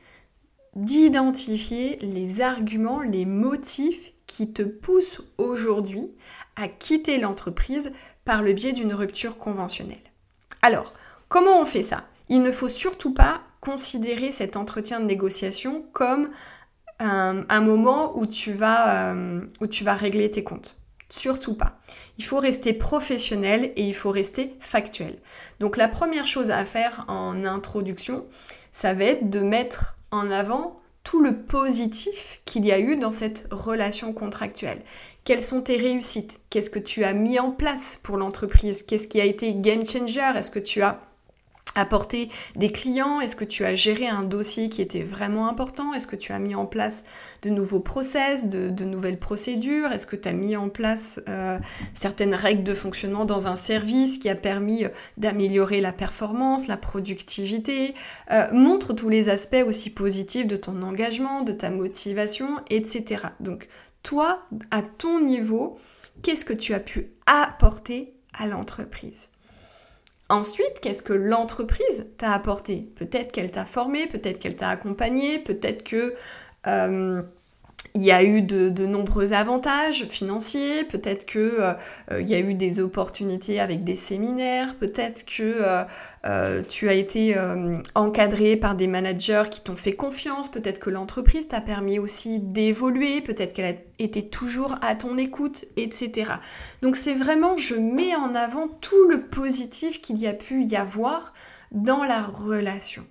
d'identifier 0.76 1.98
les 2.02 2.42
arguments, 2.42 3.02
les 3.02 3.26
motifs 3.26 4.14
qui 4.28 4.52
te 4.52 4.62
poussent 4.62 5.22
aujourd'hui 5.38 6.12
à 6.56 6.68
quitter 6.68 7.18
l'entreprise 7.18 7.92
par 8.26 8.44
le 8.44 8.54
biais 8.54 8.74
d'une 8.74 8.94
rupture 8.94 9.38
conventionnelle. 9.38 9.98
Alors, 10.62 10.94
comment 11.30 11.60
on 11.60 11.66
fait 11.66 11.82
ça? 11.82 12.06
Il 12.30 12.42
ne 12.42 12.52
faut 12.52 12.70
surtout 12.70 13.14
pas 13.14 13.42
considérer 13.62 14.32
cet 14.32 14.58
entretien 14.58 15.00
de 15.00 15.06
négociation 15.06 15.86
comme 15.94 16.30
un, 17.00 17.62
moment 17.62 18.18
où 18.18 18.26
tu, 18.26 18.52
vas, 18.54 19.14
euh, 19.14 19.42
où 19.62 19.68
tu 19.68 19.84
vas 19.84 19.94
régler 19.94 20.32
tes 20.32 20.44
comptes. 20.44 20.77
Surtout 21.10 21.54
pas. 21.54 21.80
Il 22.18 22.26
faut 22.26 22.40
rester 22.40 22.74
professionnel 22.74 23.72
et 23.76 23.88
il 23.88 23.96
faut 23.96 24.12
rester 24.12 24.56
factuel. 24.60 25.18
Donc 25.60 25.78
la 25.78 25.88
première 25.88 26.28
chose 26.28 26.52
à 26.52 26.66
faire 26.66 27.06
en 27.08 27.46
introduction, 27.46 28.26
ça 28.72 28.94
va 28.94 29.06
être 29.06 29.30
de 29.30 29.40
mettre 29.40 29.98
en 30.12 30.30
avant 30.30 30.82
tout 31.04 31.22
le 31.22 31.38
positif 31.38 32.42
qu'il 32.44 32.66
y 32.66 32.72
a 32.74 32.80
eu 32.80 32.98
dans 32.98 33.14
cette 33.14 33.48
relation 33.52 34.12
contractuelle. 34.12 34.84
Quelles 35.24 35.42
sont 35.42 35.62
tes 35.62 35.78
réussites? 35.78 36.42
Qu'est-ce 36.50 36.70
que 36.70 36.80
tu 36.80 37.06
as 37.06 37.14
mis 37.14 37.40
en 37.40 37.52
place 37.52 37.98
pour 38.04 38.18
l'entreprise? 38.18 38.82
Qu'est-ce 38.82 39.08
qui 39.08 39.22
a 39.22 39.26
été 39.26 39.54
game 39.56 39.86
changer? 39.86 40.34
Est-ce 40.36 40.52
que 40.52 40.60
tu 40.60 40.82
as 40.82 41.02
apporter 41.78 42.30
des 42.56 42.72
clients? 42.72 43.22
Est-ce 43.22 43.36
que 43.36 43.46
tu 43.46 43.64
as 43.64 43.76
géré 43.76 44.08
un 44.08 44.24
dossier 44.24 44.70
qui 44.70 44.82
était 44.82 45.04
vraiment 45.04 45.48
important? 45.48 45.94
Est-ce 45.94 46.08
que 46.08 46.16
tu 46.16 46.32
as 46.34 46.40
mis 46.40 46.56
en 46.56 46.66
place 46.66 47.04
de 47.44 47.50
nouveaux 47.50 47.80
process, 47.80 48.50
de, 48.50 48.84
nouvelles 48.84 49.20
procédures? 49.20 49.92
Est-ce 49.92 50.08
que 50.08 50.16
tu 50.16 50.28
as 50.28 50.34
mis 50.34 50.56
en 50.56 50.70
place 50.70 51.22
euh, 51.30 51.60
certaines 51.94 52.36
règles 52.36 52.64
de 52.64 52.74
fonctionnement 52.74 53.26
dans 53.26 53.48
un 53.48 53.56
service 53.56 54.18
qui 54.18 54.30
a 54.30 54.36
permis 54.36 54.86
euh, 54.86 54.90
d'améliorer 55.18 55.82
la 55.82 55.94
performance, 55.94 56.68
la 56.68 56.78
productivité? 56.78 57.94
Euh, 58.32 58.46
Montre 58.52 58.94
tous 58.94 59.10
les 59.10 59.30
aspects 59.30 59.64
aussi 59.66 59.90
positifs 59.90 60.48
de 60.48 60.56
ton 60.56 60.82
engagement, 60.82 61.42
de 61.42 61.52
ta 61.52 61.70
motivation, 61.70 62.48
etc. 62.70 63.28
Donc 63.40 63.68
toi, 64.04 64.48
à 64.72 64.82
ton 64.82 65.20
niveau, 65.20 65.78
qu'est-ce 66.24 66.46
que 66.46 66.54
tu 66.54 66.74
as 66.74 66.80
pu 66.80 67.12
apporter 67.26 68.14
à 68.38 68.48
l'entreprise? 68.48 69.30
Ensuite, 70.30 70.80
qu'est-ce 70.82 71.04
que 71.04 71.14
l'entreprise 71.14 72.12
t'a 72.18 72.32
apporté? 72.32 72.92
Peut-être 72.96 73.32
qu'elle 73.32 73.52
t'a 73.52 73.66
formé, 73.66 74.08
peut-être 74.08 74.40
qu'elle 74.40 74.58
t'a 74.58 74.70
accompagné, 74.70 75.40
peut-être 75.40 75.84
que 75.84 76.16
euh, 76.68 77.24
il 77.96 78.04
y 78.04 78.12
a 78.12 78.24
eu 78.24 78.42
de, 78.42 78.86
nombreux 78.86 79.34
avantages 79.34 80.06
financiers, 80.06 80.84
peut-être 80.84 81.26
qu'il 81.26 81.42
euh, 81.42 81.74
euh, 82.12 82.22
y 82.22 82.36
a 82.36 82.40
eu 82.40 82.54
des 82.54 82.80
opportunités 82.80 83.60
avec 83.60 83.84
des 83.84 83.96
séminaires, 83.96 84.76
peut-être 84.76 85.26
que 85.26 85.60
euh, 86.24 86.62
tu 86.68 86.90
as 86.90 86.94
été 86.94 87.36
encadré 87.96 88.56
par 88.56 88.76
des 88.76 88.88
managers 88.88 89.44
qui 89.50 89.62
t'ont 89.62 89.76
fait 89.76 89.94
confiance, 89.94 90.50
peut-être 90.50 90.80
que 90.80 90.90
l'entreprise 90.90 91.48
t'a 91.48 91.62
permis 91.62 92.00
aussi 92.00 92.40
d'évoluer, 92.40 93.22
peut-être 93.22 93.54
qu'elle 93.54 93.76
a 93.76 93.78
été 94.00 94.28
toujours 94.28 94.76
à 94.82 94.96
ton 94.96 95.18
écoute, 95.18 95.66
etc. 95.76 96.34
Donc 96.82 96.96
c'est 96.96 97.16
vraiment, 97.16 97.58
je 97.58 97.76
mets 97.76 98.16
en 98.16 98.36
avant 98.36 98.68
tout 98.68 99.08
le 99.10 99.22
positif 99.22 100.02
qu'il 100.02 100.18
y 100.18 100.28
a 100.28 100.34
pu 100.34 100.64
y 100.64 100.76
avoir 100.76 101.34
dans 101.72 102.04
la 102.04 102.24
relation. 102.24 103.06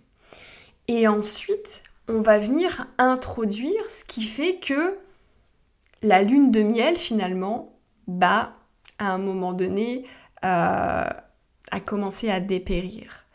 Et 0.89 1.09
ensuite, 1.09 1.83
on 2.09 2.21
va 2.21 2.39
venir 2.39 2.87
introduire 2.99 3.91
ce 3.91 4.05
qui 4.05 4.23
fait 4.23 4.57
que 4.57 4.99
la 6.03 6.23
lune 6.23 6.51
de 6.51 6.63
miel, 6.63 6.97
finalement, 6.97 7.79
bah, 8.07 8.57
à 8.99 9.13
un 9.13 9.19
moment 9.19 9.53
donné, 9.53 10.05
euh, 10.45 11.05
a 11.71 11.81
commencé 11.85 12.31
à 12.31 12.41
dépérir. 12.41 13.27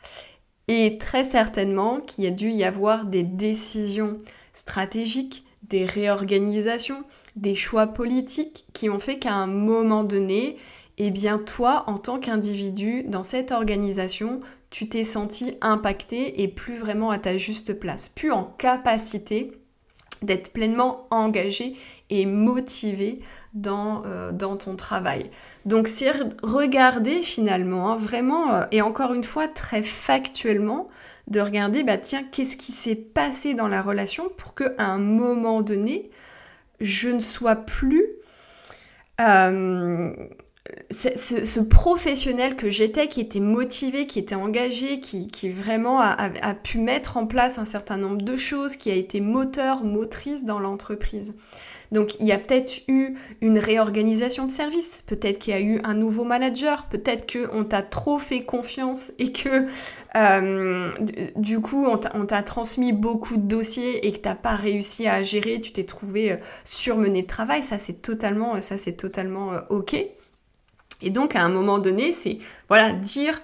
Et 0.67 0.97
très 0.97 1.25
certainement 1.25 1.99
qu'il 1.99 2.23
y 2.23 2.27
a 2.27 2.31
dû 2.31 2.49
y 2.49 2.63
avoir 2.63 3.05
des 3.05 3.23
décisions 3.23 4.17
stratégiques, 4.53 5.45
des 5.63 5.85
réorganisations, 5.85 7.03
des 7.35 7.55
choix 7.55 7.87
politiques 7.87 8.65
qui 8.73 8.89
ont 8.89 8.99
fait 8.99 9.19
qu'à 9.19 9.33
un 9.33 9.47
moment 9.47 10.03
donné, 10.03 10.57
eh 10.97 11.11
bien 11.11 11.39
toi, 11.39 11.83
en 11.87 11.97
tant 11.97 12.19
qu'individu 12.19 13.03
dans 13.03 13.23
cette 13.23 13.51
organisation, 13.51 14.41
tu 14.71 14.89
t'es 14.89 15.03
senti 15.03 15.57
impacté 15.61 16.41
et 16.41 16.47
plus 16.47 16.77
vraiment 16.77 17.11
à 17.11 17.19
ta 17.19 17.37
juste 17.37 17.73
place, 17.73 18.09
plus 18.09 18.31
en 18.31 18.45
capacité 18.45 19.51
d'être 20.21 20.53
pleinement 20.53 21.07
engagé 21.09 21.75
et 22.09 22.25
motivé 22.25 23.19
dans, 23.53 24.03
euh, 24.05 24.31
ton 24.31 24.75
travail. 24.75 25.29
Donc 25.65 25.87
c'est 25.87 26.11
regarder 26.41 27.21
finalement, 27.21 27.91
hein, 27.91 27.97
vraiment, 27.97 28.53
euh, 28.53 28.63
et 28.71 28.81
encore 28.81 29.13
une 29.13 29.23
fois 29.23 29.47
très 29.47 29.83
factuellement, 29.83 30.89
de 31.27 31.39
regarder, 31.39 31.83
bah 31.83 31.97
tiens, 31.97 32.23
qu'est-ce 32.31 32.57
qui 32.57 32.71
s'est 32.71 32.95
passé 32.95 33.53
dans 33.53 33.67
la 33.67 33.81
relation 33.81 34.29
pour 34.37 34.55
qu'à 34.55 34.71
un 34.77 34.97
moment 34.97 35.61
donné, 35.61 36.09
je 36.79 37.09
ne 37.09 37.19
sois 37.19 37.55
plus... 37.55 38.05
Euh, 39.19 40.13
ce, 40.91 41.59
professionnel 41.59 42.55
que 42.55 42.69
j'étais, 42.69 43.07
qui 43.07 43.21
était 43.21 43.39
motivé, 43.39 44.07
qui 44.07 44.19
était 44.19 44.35
engagé, 44.35 44.99
qui, 44.99 45.49
vraiment 45.49 45.99
a, 46.01 46.53
pu 46.53 46.79
mettre 46.79 47.17
en 47.17 47.25
place 47.25 47.57
un 47.57 47.65
certain 47.65 47.97
nombre 47.97 48.21
de 48.21 48.35
choses, 48.35 48.75
qui 48.75 48.91
a 48.91 48.95
été 48.95 49.21
moteur, 49.21 49.83
motrice 49.83 50.43
dans 50.43 50.59
l'entreprise. 50.59 51.33
Donc 51.91 52.15
il 52.21 52.27
y 52.27 52.31
a 52.31 52.37
peut-être 52.37 52.83
eu 52.87 53.15
une 53.41 53.59
réorganisation 53.59 54.45
de 54.45 54.51
service, 54.51 55.03
peut-être 55.07 55.39
qu'il 55.39 55.53
y 55.53 55.57
a 55.57 55.59
eu 55.59 55.81
un 55.83 55.93
nouveau 55.93 56.23
manager, 56.23 56.87
peut-être 56.87 57.29
qu'on 57.29 57.65
t'a 57.65 57.81
trop 57.81 58.17
fait 58.17 58.43
confiance 58.43 59.11
et 59.19 59.33
que 59.33 59.65
euh, 60.15 60.87
du 61.35 61.59
coup 61.59 61.85
on 61.85 61.97
t'a 61.97 62.43
transmis 62.43 62.93
beaucoup 62.93 63.35
de 63.35 63.45
dossiers 63.45 64.07
et 64.07 64.13
que 64.13 64.19
t'as 64.19 64.35
pas 64.35 64.55
réussi 64.55 65.05
à 65.07 65.21
gérer, 65.21 65.59
tu 65.59 65.73
t'es 65.73 65.83
trouvé 65.83 66.31
euh, 66.31 66.37
surmené 66.63 67.23
de 67.23 67.27
travail, 67.27 67.61
ça 67.61 67.77
c'est 67.77 68.01
totalement, 68.01 68.61
ça 68.61 68.77
c'est 68.77 68.93
totalement 68.95 69.51
euh, 69.51 69.59
ok. 69.69 69.97
Et 71.01 71.09
donc 71.09 71.35
à 71.35 71.43
un 71.43 71.49
moment 71.49 71.79
donné, 71.79 72.13
c'est 72.13 72.37
voilà, 72.67 72.93
dire 72.93 73.41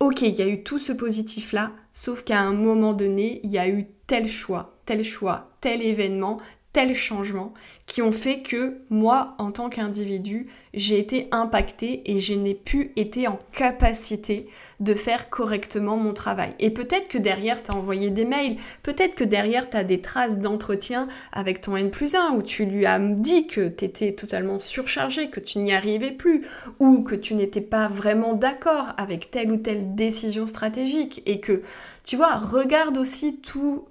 OK, 0.00 0.22
il 0.22 0.34
y 0.34 0.42
a 0.42 0.48
eu 0.48 0.64
tout 0.64 0.78
ce 0.78 0.92
positif 0.92 1.52
là, 1.52 1.72
sauf 1.92 2.24
qu'à 2.24 2.40
un 2.40 2.52
moment 2.52 2.92
donné, 2.92 3.40
il 3.44 3.52
y 3.52 3.58
a 3.58 3.68
eu 3.68 3.86
tel 4.06 4.26
choix, 4.26 4.80
tel 4.84 5.04
choix, 5.04 5.52
tel 5.60 5.80
événement, 5.80 6.40
tel 6.72 6.94
changement 6.94 7.52
qui 7.86 8.00
ont 8.00 8.12
fait 8.12 8.40
que 8.40 8.78
moi, 8.88 9.34
en 9.38 9.52
tant 9.52 9.68
qu'individu, 9.68 10.46
j'ai 10.72 10.98
été 10.98 11.28
impactée 11.30 12.02
et 12.10 12.18
je 12.18 12.32
n'ai 12.32 12.54
plus 12.54 12.92
été 12.96 13.28
en 13.28 13.38
capacité 13.52 14.48
de 14.80 14.94
faire 14.94 15.28
correctement 15.28 15.98
mon 15.98 16.14
travail. 16.14 16.54
Et 16.58 16.70
peut-être 16.70 17.08
que 17.08 17.18
derrière, 17.18 17.62
tu 17.62 17.70
as 17.70 17.74
envoyé 17.74 18.08
des 18.08 18.24
mails, 18.24 18.56
peut-être 18.82 19.14
que 19.14 19.24
derrière, 19.24 19.68
tu 19.68 19.76
as 19.76 19.84
des 19.84 20.00
traces 20.00 20.38
d'entretien 20.38 21.08
avec 21.32 21.60
ton 21.60 21.76
N 21.76 21.90
plus 21.90 22.14
1 22.14 22.32
où 22.32 22.42
tu 22.42 22.64
lui 22.64 22.86
as 22.86 22.98
dit 22.98 23.46
que 23.46 23.68
tu 23.68 23.84
étais 23.84 24.12
totalement 24.12 24.58
surchargé, 24.58 25.28
que 25.28 25.40
tu 25.40 25.58
n'y 25.58 25.74
arrivais 25.74 26.12
plus, 26.12 26.46
ou 26.78 27.02
que 27.02 27.14
tu 27.14 27.34
n'étais 27.34 27.60
pas 27.60 27.88
vraiment 27.88 28.32
d'accord 28.32 28.94
avec 28.96 29.30
telle 29.30 29.52
ou 29.52 29.58
telle 29.58 29.94
décision 29.94 30.46
stratégique 30.46 31.22
et 31.26 31.40
que, 31.40 31.60
tu 32.04 32.16
vois, 32.16 32.36
regarde 32.36 32.96
aussi 32.96 33.40
tous 33.42 33.86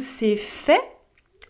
ces 0.00 0.36
faits 0.36 0.95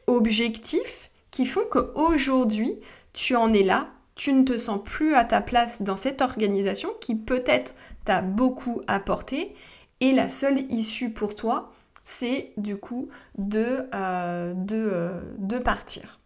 objectifs 0.07 1.11
qui 1.31 1.47
font 1.47 1.65
qu'aujourd'hui, 1.71 2.79
tu 3.13 3.37
en 3.37 3.53
es 3.53 3.63
là, 3.63 3.89
tu 4.15 4.33
ne 4.33 4.45
te 4.45 4.57
sens 4.57 4.81
plus 4.83 5.15
à 5.15 5.25
ta 5.25 5.41
place 5.41 5.83
dans 5.83 5.97
cette 5.97 6.23
organisation 6.23 6.91
qui 7.01 7.15
peut-être 7.15 7.75
t'a 8.05 8.23
beaucoup 8.23 8.83
apporté 8.87 9.55
et 10.01 10.13
la 10.13 10.29
seule 10.29 10.71
issue 10.71 11.11
pour 11.11 11.35
toi, 11.35 11.73
c'est 12.05 12.53
du 12.57 12.77
coup 12.77 13.09
de, 13.37 13.89
euh, 13.95 14.55
euh, 14.73 15.61
partir. 15.65 16.21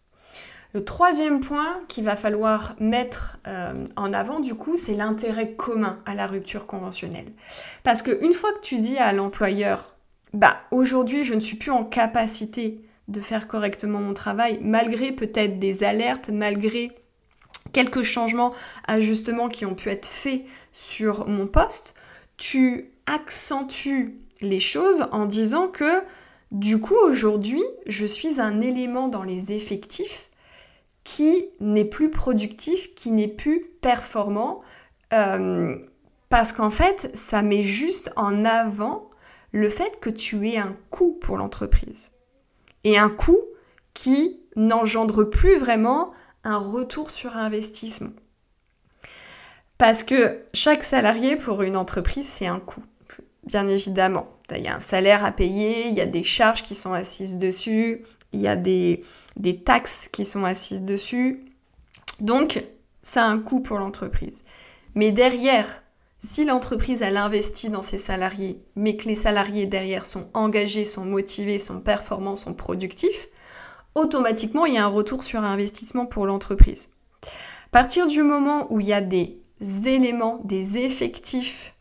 Le 0.72 0.84
troisième 0.84 1.40
point 1.40 1.80
qu'il 1.88 2.04
va 2.04 2.14
falloir 2.14 2.76
mettre 2.78 3.38
euh, 3.48 3.86
en 3.96 4.12
avant, 4.12 4.38
du 4.38 4.54
coup, 4.54 4.76
c'est 4.76 4.94
l'intérêt 4.94 5.54
commun 5.54 5.98
à 6.06 6.14
la 6.14 6.28
rupture 6.28 6.66
conventionnelle. 6.66 7.32
Parce 7.82 8.02
qu'une 8.02 8.34
fois 8.34 8.52
que 8.52 8.60
tu 8.60 8.78
dis 8.78 8.98
à 8.98 9.12
l'employeur, 9.12 9.96
bah 10.32 10.58
aujourd'hui 10.70 11.24
je 11.24 11.34
ne 11.34 11.40
suis 11.40 11.56
plus 11.56 11.72
en 11.72 11.84
capacité 11.84 12.84
de 13.10 13.20
faire 13.20 13.48
correctement 13.48 14.00
mon 14.00 14.14
travail, 14.14 14.58
malgré 14.62 15.12
peut-être 15.12 15.58
des 15.58 15.84
alertes, 15.84 16.30
malgré 16.30 16.92
quelques 17.72 18.02
changements, 18.02 18.54
ajustements 18.86 19.48
qui 19.48 19.66
ont 19.66 19.74
pu 19.74 19.90
être 19.90 20.06
faits 20.06 20.42
sur 20.72 21.26
mon 21.26 21.46
poste, 21.46 21.94
tu 22.36 22.90
accentues 23.06 24.16
les 24.40 24.60
choses 24.60 25.06
en 25.12 25.26
disant 25.26 25.68
que 25.68 26.02
du 26.52 26.80
coup 26.80 26.96
aujourd'hui 26.96 27.62
je 27.86 28.06
suis 28.06 28.40
un 28.40 28.60
élément 28.60 29.08
dans 29.08 29.22
les 29.22 29.52
effectifs 29.52 30.30
qui 31.04 31.48
n'est 31.60 31.84
plus 31.84 32.10
productif, 32.10 32.94
qui 32.94 33.10
n'est 33.10 33.28
plus 33.28 33.66
performant, 33.80 34.60
euh, 35.12 35.76
parce 36.28 36.52
qu'en 36.52 36.70
fait 36.70 37.10
ça 37.14 37.42
met 37.42 37.62
juste 37.62 38.12
en 38.16 38.44
avant 38.44 39.10
le 39.52 39.68
fait 39.68 39.98
que 40.00 40.10
tu 40.10 40.48
es 40.48 40.58
un 40.58 40.76
coût 40.90 41.18
pour 41.20 41.36
l'entreprise. 41.36 42.10
Et 42.84 42.98
un 42.98 43.10
coût 43.10 43.40
qui 43.94 44.40
n'engendre 44.56 45.24
plus 45.24 45.56
vraiment 45.58 46.12
un 46.44 46.56
retour 46.56 47.10
sur 47.10 47.36
investissement. 47.36 48.12
Parce 49.78 50.02
que 50.02 50.40
chaque 50.52 50.84
salarié 50.84 51.36
pour 51.36 51.62
une 51.62 51.76
entreprise, 51.76 52.28
c'est 52.28 52.46
un 52.46 52.60
coût, 52.60 52.82
bien 53.44 53.66
évidemment. 53.66 54.28
Il 54.54 54.62
y 54.62 54.68
a 54.68 54.76
un 54.76 54.80
salaire 54.80 55.24
à 55.24 55.32
payer, 55.32 55.86
il 55.88 55.94
y 55.94 56.00
a 56.00 56.06
des 56.06 56.24
charges 56.24 56.64
qui 56.64 56.74
sont 56.74 56.92
assises 56.92 57.38
dessus, 57.38 58.04
il 58.32 58.40
y 58.40 58.48
a 58.48 58.56
des, 58.56 59.04
des 59.36 59.58
taxes 59.58 60.08
qui 60.12 60.24
sont 60.24 60.44
assises 60.44 60.82
dessus. 60.82 61.44
Donc, 62.20 62.64
ça 63.02 63.24
a 63.24 63.28
un 63.28 63.38
coût 63.38 63.60
pour 63.60 63.78
l'entreprise. 63.78 64.42
Mais 64.94 65.12
derrière, 65.12 65.82
si 66.20 66.44
l'entreprise 66.44 67.02
elle 67.02 67.16
investit 67.16 67.70
dans 67.70 67.82
ses 67.82 67.98
salariés, 67.98 68.62
mais 68.76 68.96
que 68.96 69.08
les 69.08 69.14
salariés 69.14 69.66
derrière 69.66 70.06
sont 70.06 70.28
engagés, 70.34 70.84
sont 70.84 71.04
motivés, 71.04 71.58
sont 71.58 71.80
performants, 71.80 72.36
sont 72.36 72.54
productifs, 72.54 73.28
automatiquement 73.94 74.66
il 74.66 74.74
y 74.74 74.78
a 74.78 74.84
un 74.84 74.88
retour 74.88 75.24
sur 75.24 75.42
investissement 75.42 76.06
pour 76.06 76.26
l'entreprise. 76.26 76.90
À 77.22 77.70
partir 77.72 78.06
du 78.06 78.22
moment 78.22 78.66
où 78.70 78.80
il 78.80 78.86
y 78.86 78.92
a 78.92 79.00
des 79.00 79.40
éléments, 79.86 80.40
des 80.44 80.78
effectifs 80.78 81.74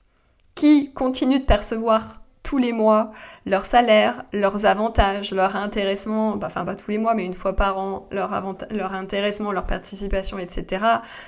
qui 0.56 0.94
continuent 0.94 1.40
de 1.40 1.46
percevoir 1.46 2.22
tous 2.50 2.58
les 2.58 2.74
mois 2.74 3.12
leur 3.46 3.64
salaire, 3.64 4.26
leurs 4.34 4.66
avantages, 4.66 5.32
leur 5.32 5.56
intéressement, 5.56 6.36
bah, 6.36 6.48
enfin 6.48 6.66
pas 6.66 6.76
tous 6.76 6.90
les 6.90 6.98
mois, 6.98 7.14
mais 7.14 7.24
une 7.24 7.36
fois 7.36 7.56
par 7.56 7.78
an, 7.78 8.08
leur, 8.10 8.32
leur 8.72 8.94
intéressement, 8.96 9.52
leur 9.52 9.68
participation, 9.68 10.40
etc. 10.40 10.84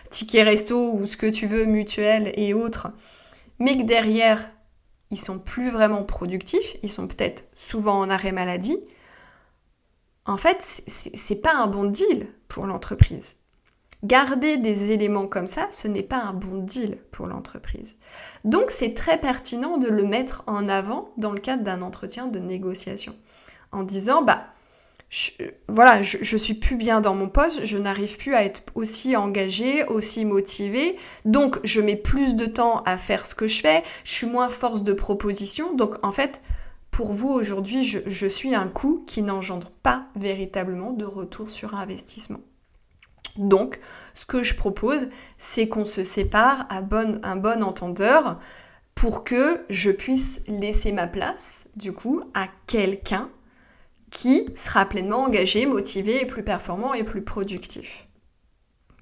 Ticket 0.09 0.41
resto 0.41 0.93
ou 0.93 1.05
ce 1.05 1.17
que 1.17 1.27
tu 1.27 1.45
veux, 1.45 1.65
mutuel 1.65 2.31
et 2.33 2.55
autres. 2.55 2.87
Mais 3.59 3.77
que 3.77 3.83
derrière, 3.83 4.49
ils 5.11 5.19
sont 5.19 5.37
plus 5.37 5.69
vraiment 5.69 6.03
productifs, 6.03 6.75
ils 6.81 6.89
sont 6.89 7.05
peut-être 7.05 7.43
souvent 7.55 7.99
en 7.99 8.09
arrêt 8.09 8.31
maladie. 8.31 8.79
En 10.25 10.37
fait, 10.37 10.81
c'est 10.87 11.41
pas 11.43 11.53
un 11.53 11.67
bon 11.67 11.83
deal 11.83 12.29
pour 12.47 12.65
l'entreprise. 12.65 13.35
Garder 14.03 14.57
des 14.57 14.91
éléments 14.91 15.27
comme 15.27 15.45
ça, 15.45 15.67
ce 15.71 15.87
n'est 15.87 16.01
pas 16.01 16.17
un 16.17 16.33
bon 16.33 16.57
deal 16.57 16.97
pour 17.11 17.27
l'entreprise. 17.27 17.97
Donc 18.43 18.71
c'est 18.71 18.95
très 18.95 19.19
pertinent 19.19 19.77
de 19.77 19.87
le 19.87 20.03
mettre 20.03 20.43
en 20.47 20.67
avant 20.67 21.11
dans 21.17 21.31
le 21.31 21.39
cadre 21.39 21.63
d'un 21.63 21.83
entretien 21.83 22.25
de 22.25 22.39
négociation. 22.39 23.15
En 23.71 23.83
disant, 23.83 24.23
bah, 24.23 24.41
voilà, 25.67 26.01
je, 26.01 26.17
je, 26.21 26.37
suis 26.37 26.55
plus 26.55 26.77
bien 26.77 26.99
dans 26.99 27.13
mon 27.13 27.29
poste, 27.29 27.63
je 27.65 27.77
n'arrive 27.77 28.17
plus 28.17 28.33
à 28.33 28.43
être 28.43 28.63
aussi 28.75 29.15
engagée, 29.15 29.83
aussi 29.85 30.25
motivée, 30.25 30.97
donc 31.25 31.59
je 31.63 31.79
mets 31.79 31.95
plus 31.95 32.35
de 32.35 32.45
temps 32.45 32.81
à 32.85 32.97
faire 32.97 33.25
ce 33.25 33.35
que 33.35 33.47
je 33.47 33.61
fais, 33.61 33.83
je 34.03 34.11
suis 34.11 34.27
moins 34.27 34.49
force 34.49 34.83
de 34.83 34.93
proposition, 34.93 35.75
donc 35.75 35.95
en 36.03 36.11
fait, 36.11 36.41
pour 36.91 37.11
vous 37.11 37.29
aujourd'hui, 37.29 37.83
je, 37.83 37.99
je 38.07 38.27
suis 38.27 38.55
un 38.55 38.67
coût 38.67 39.03
qui 39.05 39.21
n'engendre 39.21 39.71
pas 39.83 40.05
véritablement 40.15 40.91
de 40.91 41.05
retour 41.05 41.51
sur 41.51 41.75
investissement. 41.75 42.39
Donc, 43.37 43.79
ce 44.13 44.25
que 44.25 44.43
je 44.43 44.55
propose, 44.55 45.07
c'est 45.37 45.67
qu'on 45.67 45.85
se 45.85 46.03
sépare 46.03 46.65
à 46.69 46.77
un 46.79 47.35
bon 47.35 47.63
entendeur 47.63 48.39
pour 48.95 49.23
que 49.23 49.63
je 49.69 49.89
puisse 49.89 50.41
laisser 50.47 50.91
ma 50.91 51.07
place, 51.07 51.65
du 51.75 51.93
coup, 51.93 52.21
à 52.33 52.47
quelqu'un 52.67 53.29
qui 54.11 54.49
sera 54.55 54.85
pleinement 54.85 55.23
engagé, 55.23 55.65
motivé 55.65 56.25
plus 56.25 56.43
performant 56.43 56.93
et 56.93 57.03
plus 57.03 57.23
productif. 57.23 58.07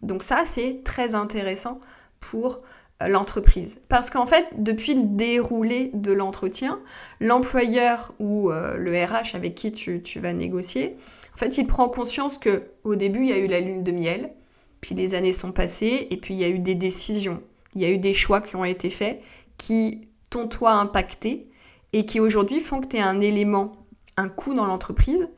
Donc 0.02 0.24
ça, 0.24 0.44
c'est 0.46 0.82
très 0.86 1.16
intéressant 1.16 1.82
pour 2.20 2.62
euh, 3.02 3.08
l'entreprise. 3.08 3.78
Parce 3.90 4.10
qu'en 4.10 4.26
fait, 4.26 4.46
depuis 4.58 4.94
le 4.94 5.04
déroulé 5.04 5.92
de 5.94 6.12
l'entretien, 6.14 6.80
l'employeur 7.20 8.14
ou 8.20 8.52
euh, 8.52 8.78
le 8.78 8.92
RH 8.92 9.36
avec 9.36 9.56
qui 9.56 9.72
tu, 9.72 10.02
vas 10.20 10.34
négocier 10.34 10.96
fait, 11.40 11.58
il 11.58 11.68
prend 11.68 11.90
conscience 11.90 12.38
que 12.38 12.72
au 12.84 12.96
début, 12.96 13.22
il 13.22 13.30
y 13.30 13.34
a 13.34 13.38
eu 13.38 13.48
la 13.48 13.60
lune 13.60 13.84
de 13.84 13.92
miel, 13.92 14.34
puis 14.82 14.96
les 14.96 15.16
années 15.16 15.34
sont 15.34 15.52
passées, 15.52 16.08
et 16.10 16.18
puis 16.18 16.34
il 16.34 16.40
y 16.40 16.44
a 16.44 16.50
eu 16.50 16.60
des 16.60 16.76
décisions, 16.76 17.42
il 17.76 17.82
y 17.82 17.86
a 17.86 17.90
eu 17.90 17.98
des 17.98 18.14
choix 18.14 18.42
qui 18.42 18.56
ont 18.56 18.66
été 18.66 18.90
faits, 18.90 19.22
qui 19.58 20.08
t'ont 20.30 20.48
toi 20.48 20.74
impacté, 20.74 21.50
et 21.94 22.06
qui 22.06 22.20
aujourd'hui 22.20 22.60
font 22.60 22.82
que 22.82 22.88
tu 22.88 22.98
es 22.98 23.02
un 23.02 23.22
élément, 23.22 23.72
un 24.18 24.30
coût 24.30 24.54
dans 24.54 24.66
l'entreprise, 24.66 25.30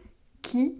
qui 0.41 0.77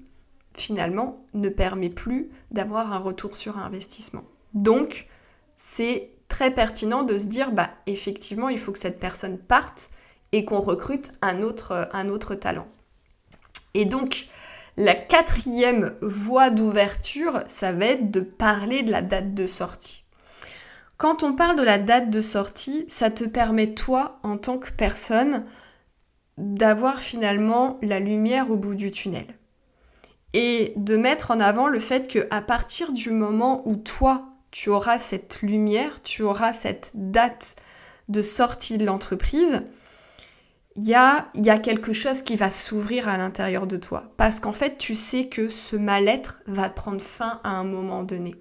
finalement 0.54 1.24
ne 1.34 1.50
permet 1.50 1.90
plus 1.90 2.30
d'avoir 2.52 2.92
un 2.94 2.98
retour 2.98 3.38
sur 3.38 3.58
investissement. 3.58 4.24
Donc, 4.54 5.08
c'est 5.56 6.10
très 6.28 6.52
pertinent 6.52 7.04
de 7.04 7.18
se 7.18 7.28
dire, 7.28 7.52
bah 7.52 7.70
effectivement, 7.88 8.50
il 8.50 8.60
faut 8.60 8.72
que 8.72 8.80
cette 8.80 9.00
personne 9.00 9.38
parte 9.38 9.92
et 10.32 10.46
qu'on 10.46 10.60
recrute 10.60 11.12
un 11.22 11.42
autre, 11.42 11.90
un 11.94 12.10
autre 12.10 12.36
talent. 12.36 12.68
Et 13.74 13.86
donc, 13.86 14.28
la 14.78 14.96
quatrième 14.96 15.96
voie 16.02 16.50
d'ouverture, 16.50 17.44
ça 17.48 17.72
va 17.72 17.86
être 17.86 18.12
de 18.12 18.22
parler 18.22 18.84
de 18.84 18.92
la 18.92 19.02
date 19.02 19.34
de 19.34 19.48
sortie. 19.48 20.06
Quand 20.98 21.24
on 21.24 21.34
parle 21.34 21.56
de 21.56 21.64
la 21.64 21.78
date 21.78 22.10
de 22.10 22.22
sortie, 22.22 22.86
ça 22.88 23.10
te 23.10 23.24
permet 23.24 23.74
toi, 23.74 24.20
en 24.24 24.38
tant 24.38 24.58
que 24.58 24.72
personne, 24.72 25.46
d'avoir 26.38 27.00
finalement 27.00 27.80
la 27.82 28.00
lumière 28.00 28.52
au 28.52 28.56
bout 28.56 28.76
du 28.76 28.92
tunnel. 28.92 29.26
Et 30.34 30.74
de 30.78 30.96
mettre 30.96 31.32
en 31.32 31.40
avant 31.40 31.68
le 31.68 31.80
fait 31.80 32.08
que 32.08 32.28
à 32.30 32.42
partir 32.42 32.94
du 32.94 33.12
moment 33.12 33.68
où 33.68 33.76
toi, 33.76 34.30
tu 34.52 34.70
auras 34.70 35.00
cette 35.00 35.42
lumière, 35.42 36.02
tu 36.04 36.22
auras 36.22 36.54
cette 36.54 36.92
date 36.94 37.56
de 38.08 38.22
sortie 38.22 38.78
de 38.78 38.86
l'entreprise, 38.86 39.64
il 40.78 40.88
y 40.88 40.96
a, 40.96 41.58
quelque 41.60 41.94
chose 41.94 42.22
qui 42.22 42.36
va 42.36 42.50
s'ouvrir 42.50 43.10
à 43.10 43.18
l'intérieur 43.18 43.68
de 43.68 43.78
toi. 43.78 44.14
Parce 44.18 44.40
qu'en 44.40 44.54
fait, 44.54 44.78
tu 44.78 44.96
sais 44.96 45.28
que 45.28 45.50
ce 45.50 45.76
mal-être 45.76 46.42
va 46.48 46.70
prendre 46.70 47.02
fin 47.02 47.42
à 47.44 47.50
un 47.50 47.64
moment 47.64 48.04
donné. 48.04 48.36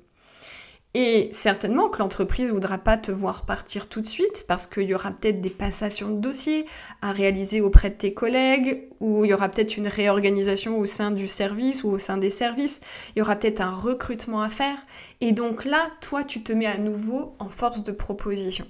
Et 0.92 1.28
certainement 1.32 1.88
que 1.88 1.98
l'entreprise 1.98 2.48
ne 2.48 2.52
voudra 2.52 2.76
pas 2.76 2.98
te 2.98 3.12
voir 3.12 3.46
partir 3.46 3.88
tout 3.88 4.00
de 4.00 4.08
suite 4.08 4.44
parce 4.48 4.66
qu'il 4.66 4.88
y 4.88 4.94
aura 4.94 5.12
peut-être 5.12 5.40
des 5.40 5.50
passations 5.50 6.10
de 6.10 6.18
dossiers 6.18 6.66
à 7.00 7.12
réaliser 7.12 7.60
auprès 7.60 7.90
de 7.90 7.94
tes 7.94 8.12
collègues 8.12 8.88
ou 8.98 9.24
il 9.24 9.30
y 9.30 9.34
aura 9.34 9.48
peut-être 9.48 9.76
une 9.76 9.86
réorganisation 9.86 10.80
au 10.80 10.86
sein 10.86 11.12
du 11.12 11.28
service 11.28 11.84
ou 11.84 11.90
au 11.90 11.98
sein 12.00 12.16
des 12.16 12.30
services. 12.30 12.80
Il 13.14 13.20
y 13.20 13.22
aura 13.22 13.36
peut-être 13.36 13.60
un 13.60 13.70
recrutement 13.70 14.42
à 14.42 14.48
faire. 14.48 14.78
Et 15.20 15.30
donc 15.30 15.64
là, 15.64 15.90
toi, 16.00 16.24
tu 16.24 16.42
te 16.42 16.52
mets 16.52 16.66
à 16.66 16.78
nouveau 16.78 17.36
en 17.38 17.48
force 17.48 17.84
de 17.84 17.92
proposition. 17.92 18.66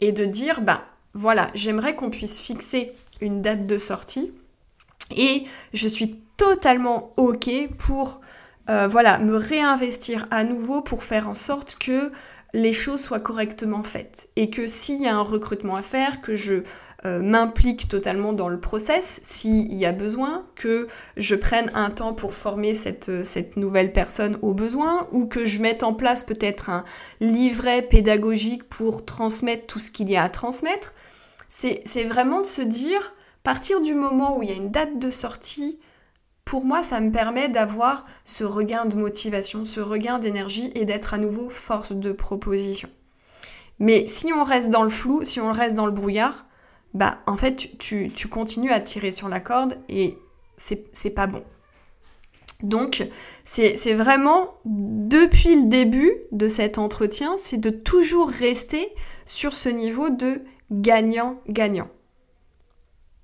Et 0.00 0.10
de 0.10 0.24
dire, 0.24 0.60
bah, 0.60 0.82
voilà, 1.14 1.50
j'aimerais 1.54 1.94
qu'on 1.94 2.10
puisse 2.10 2.40
fixer 2.40 2.92
une 3.20 3.40
date 3.40 3.66
de 3.66 3.78
sortie. 3.78 4.32
Et 5.16 5.44
je 5.72 5.88
suis 5.88 6.20
totalement 6.36 7.12
ok 7.16 7.50
pour 7.78 8.20
euh, 8.68 8.88
voilà, 8.88 9.18
me 9.18 9.36
réinvestir 9.36 10.26
à 10.30 10.44
nouveau 10.44 10.80
pour 10.80 11.04
faire 11.04 11.28
en 11.28 11.34
sorte 11.34 11.76
que 11.78 12.10
les 12.52 12.72
choses 12.72 13.00
soient 13.00 13.20
correctement 13.20 13.82
faites. 13.82 14.28
Et 14.36 14.50
que 14.50 14.66
s'il 14.66 15.02
y 15.02 15.08
a 15.08 15.16
un 15.16 15.22
recrutement 15.22 15.76
à 15.76 15.82
faire, 15.82 16.20
que 16.20 16.34
je 16.34 16.62
euh, 17.06 17.20
m'implique 17.20 17.86
totalement 17.88 18.32
dans 18.32 18.48
le 18.48 18.58
process 18.58 19.20
s'il 19.22 19.74
y 19.74 19.84
a 19.84 19.92
besoin, 19.92 20.46
que 20.54 20.88
je 21.18 21.34
prenne 21.34 21.70
un 21.74 21.90
temps 21.90 22.14
pour 22.14 22.32
former 22.32 22.74
cette, 22.74 23.10
euh, 23.10 23.24
cette 23.24 23.58
nouvelle 23.58 23.92
personne 23.92 24.38
au 24.40 24.54
besoin 24.54 25.06
ou 25.12 25.26
que 25.26 25.44
je 25.44 25.60
mette 25.60 25.82
en 25.82 25.92
place 25.92 26.22
peut-être 26.22 26.70
un 26.70 26.82
livret 27.20 27.82
pédagogique 27.82 28.64
pour 28.70 29.04
transmettre 29.04 29.66
tout 29.66 29.80
ce 29.80 29.90
qu'il 29.90 30.08
y 30.08 30.16
a 30.16 30.22
à 30.22 30.28
transmettre. 30.30 30.94
C'est 31.48 32.04
vraiment 32.04 32.40
de 32.40 32.46
se 32.46 32.62
dire, 32.62 33.14
partir 33.42 33.80
du 33.80 33.94
moment 33.94 34.38
où 34.38 34.42
il 34.42 34.48
y 34.48 34.52
a 34.52 34.56
une 34.56 34.70
date 34.70 34.98
de 34.98 35.10
sortie, 35.10 35.78
pour 36.44 36.64
moi, 36.64 36.82
ça 36.82 37.00
me 37.00 37.12
permet 37.12 37.48
d'avoir 37.48 38.04
ce 38.24 38.44
regain 38.44 38.86
de 38.86 38.96
motivation, 38.96 39.64
ce 39.64 39.80
regain 39.80 40.18
d'énergie 40.18 40.72
et 40.74 40.84
d'être 40.84 41.14
à 41.14 41.18
nouveau 41.18 41.50
force 41.50 41.92
de 41.92 42.12
proposition. 42.12 42.88
Mais 43.78 44.06
si 44.06 44.32
on 44.32 44.42
reste 44.42 44.70
dans 44.70 44.84
le 44.84 44.90
flou, 44.90 45.24
si 45.24 45.40
on 45.40 45.52
reste 45.52 45.76
dans 45.76 45.86
le 45.86 45.92
brouillard, 45.92 46.46
bah 46.94 47.18
en 47.26 47.36
fait 47.36 47.76
tu, 47.78 48.10
continues 48.30 48.70
à 48.70 48.80
tirer 48.80 49.10
sur 49.10 49.28
la 49.28 49.40
corde 49.40 49.78
et 49.88 50.16
c'est 50.56 51.10
pas 51.10 51.26
bon. 51.26 51.42
Donc 52.62 53.06
c'est 53.42 53.94
vraiment 53.94 54.54
depuis 54.64 55.56
le 55.56 55.68
début 55.68 56.12
de 56.32 56.48
cet 56.48 56.78
entretien, 56.78 57.36
c'est 57.36 57.58
de 57.58 57.70
toujours 57.70 58.30
rester 58.30 58.88
sur 59.26 59.54
ce 59.54 59.68
niveau 59.68 60.08
de 60.08 60.42
gagnant-gagnant. 60.70 61.90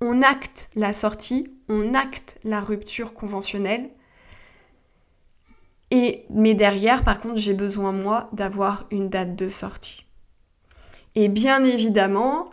On 0.01 0.21
acte 0.21 0.69
la 0.75 0.93
sortie, 0.93 1.53
on 1.69 1.93
acte 1.93 2.39
la 2.43 2.59
rupture 2.59 3.13
conventionnelle. 3.13 3.89
Et, 5.91 6.25
mais 6.29 6.53
derrière, 6.53 7.03
par 7.03 7.19
contre, 7.19 7.37
j'ai 7.37 7.53
besoin, 7.53 7.91
moi, 7.91 8.29
d'avoir 8.31 8.87
une 8.91 9.09
date 9.09 9.35
de 9.35 9.49
sortie. 9.49 10.05
Et 11.15 11.27
bien 11.27 11.63
évidemment, 11.63 12.49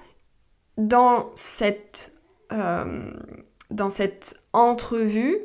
dans 0.79 1.31
cette, 1.35 2.13
euh, 2.53 3.13
dans 3.71 3.91
cette 3.91 4.41
entrevue, 4.55 5.37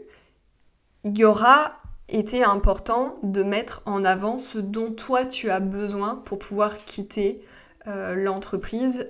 il 1.04 1.18
y 1.18 1.26
aura 1.26 1.80
été 2.08 2.44
important 2.44 3.18
de 3.24 3.44
mettre 3.44 3.82
en 3.86 4.06
avant 4.06 4.38
ce 4.38 4.60
dont 4.60 4.92
toi 4.92 5.26
tu 5.26 5.50
as 5.50 5.60
besoin 5.60 6.16
pour 6.16 6.38
pouvoir 6.40 6.86
quitter 6.86 7.44
euh, 7.88 8.16
l'entreprise 8.16 9.10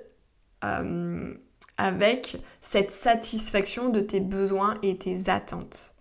euh, 0.64 1.34
avec 1.78 2.38
cette 2.62 2.92
satisfaction 2.92 3.90
de 3.90 4.00
tes 4.00 4.22
besoins 4.22 4.78
et 4.82 4.98
tes 4.98 5.30
attentes. 5.30 5.94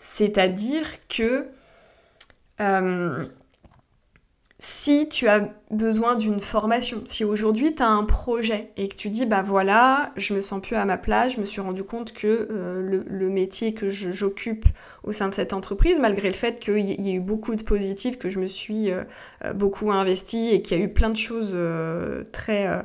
C'est-à-dire 0.00 0.86
que 1.08 1.46
si 4.62 5.08
tu 5.08 5.26
as 5.26 5.48
besoin 5.70 6.16
d'une 6.16 6.38
formation, 6.38 7.02
si 7.06 7.24
aujourd'hui 7.24 7.74
tu 7.74 7.82
as 7.82 7.88
un 7.88 8.04
projet 8.04 8.72
et 8.76 8.88
que 8.88 8.94
tu 8.94 9.08
dis 9.08 9.24
bah 9.24 9.42
voilà, 9.42 10.12
je 10.16 10.34
me 10.34 10.42
sens 10.42 10.60
plus 10.60 10.76
à 10.76 10.84
ma 10.84 10.98
place, 10.98 11.32
je 11.32 11.40
me 11.40 11.46
suis 11.46 11.62
rendu 11.62 11.82
compte 11.82 12.12
que 12.12 12.46
euh, 12.50 13.02
le, 13.08 13.28
métier 13.30 13.72
que 13.72 13.88
j'occupe 13.88 14.66
au 15.02 15.12
sein 15.12 15.30
de 15.30 15.34
cette 15.34 15.54
entreprise, 15.54 15.98
malgré 15.98 16.28
le 16.28 16.34
fait 16.34 16.60
qu'il 16.60 16.78
y, 16.78 17.10
ait 17.10 17.14
eu 17.14 17.20
beaucoup 17.20 17.56
de 17.56 17.62
positifs, 17.62 18.18
que 18.18 18.28
je 18.28 18.38
me 18.38 18.46
suis 18.46 18.90
euh, 18.90 19.04
euh, 19.46 19.54
beaucoup 19.54 19.90
investi 19.92 20.50
et 20.50 20.60
qu'il 20.60 20.78
y 20.78 20.80
a 20.82 20.84
eu 20.84 20.92
plein 20.92 21.08
de 21.08 21.16
choses 21.16 21.56
très, 22.30 22.84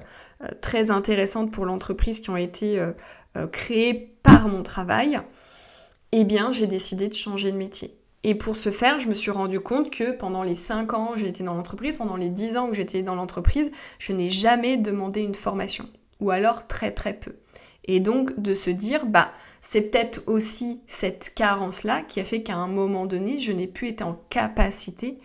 très 0.61 0.91
intéressantes 0.91 1.51
pour 1.51 1.65
l'entreprise 1.65 2.21
qui 2.21 2.29
ont 2.29 2.37
été 2.37 2.81
créées 3.51 4.15
par 4.23 4.47
mon 4.47 4.63
travail, 4.63 5.19
eh 6.13 6.23
bien 6.23 6.53
j'ai 6.53 6.67
décidé 6.67 7.09
de 7.09 7.13
changer 7.13 7.51
de 7.51 7.57
métier. 7.57 7.97
Et 8.27 8.33
pour 8.33 8.57
ce 8.57 8.71
faire, 8.71 8.99
je 8.99 9.07
me 9.07 9.13
suis 9.13 9.29
rendu 9.29 9.59
compte 9.59 9.91
que 9.91 10.11
pendant 10.11 10.41
les 10.41 10.55
5 10.55 10.95
ans 10.95 11.11
où 11.13 11.15
j'ai 11.15 11.27
été 11.27 11.43
dans 11.43 11.53
l'entreprise, 11.53 11.97
pendant 11.97 12.15
les 12.15 12.29
10 12.29 12.57
ans 12.57 12.67
où 12.67 12.73
j'étais 12.73 13.03
dans 13.03 13.13
l'entreprise, 13.13 13.71
je 13.99 14.13
n'ai 14.13 14.31
jamais 14.31 14.77
demandé 14.77 15.21
une 15.21 15.35
formation. 15.35 15.87
Ou 16.19 16.31
alors 16.31 16.65
très 16.65 16.91
très 16.91 17.13
peu. 17.13 17.35
Et 17.83 17.99
donc 17.99 18.39
de 18.39 18.55
se 18.55 18.71
dire, 18.71 19.05
bah, 19.05 19.31
c'est 19.61 19.81
peut-être 19.81 20.23
aussi 20.25 20.81
cette 20.87 21.35
carence-là 21.35 22.01
qui 22.01 22.19
a 22.19 22.25
fait 22.25 22.41
qu'à 22.41 22.55
un 22.55 22.67
moment 22.67 23.05
donné, 23.05 23.37
je 23.37 23.51
n'ai 23.51 23.67
plus 23.67 23.89
été 23.89 24.03
en 24.03 24.19
capacité 24.31 25.19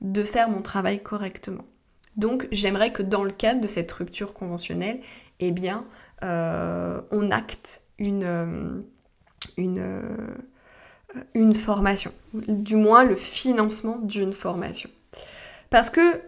de 0.00 0.22
faire 0.22 0.48
mon 0.48 0.62
travail 0.62 1.02
correctement. 1.02 1.66
Donc 2.16 2.48
j'aimerais 2.52 2.90
que 2.90 3.02
dans 3.02 3.22
le 3.22 3.32
cadre 3.32 3.60
de 3.60 3.68
cette 3.68 3.92
rupture 3.92 4.32
conventionnelle, 4.32 5.00
eh 5.40 5.50
bien, 5.50 5.84
euh, 6.22 7.02
on 7.10 7.30
acte 7.32 7.82
une, 7.98 8.24
euh, 8.24 8.80
une, 9.58 9.78
euh, 9.78 10.16
une 11.34 11.54
formation, 11.54 12.12
du 12.32 12.76
moins 12.76 13.04
le 13.04 13.16
financement 13.16 13.98
d'une 14.02 14.32
formation. 14.32 14.90
Parce 15.70 15.90
que 15.90 16.20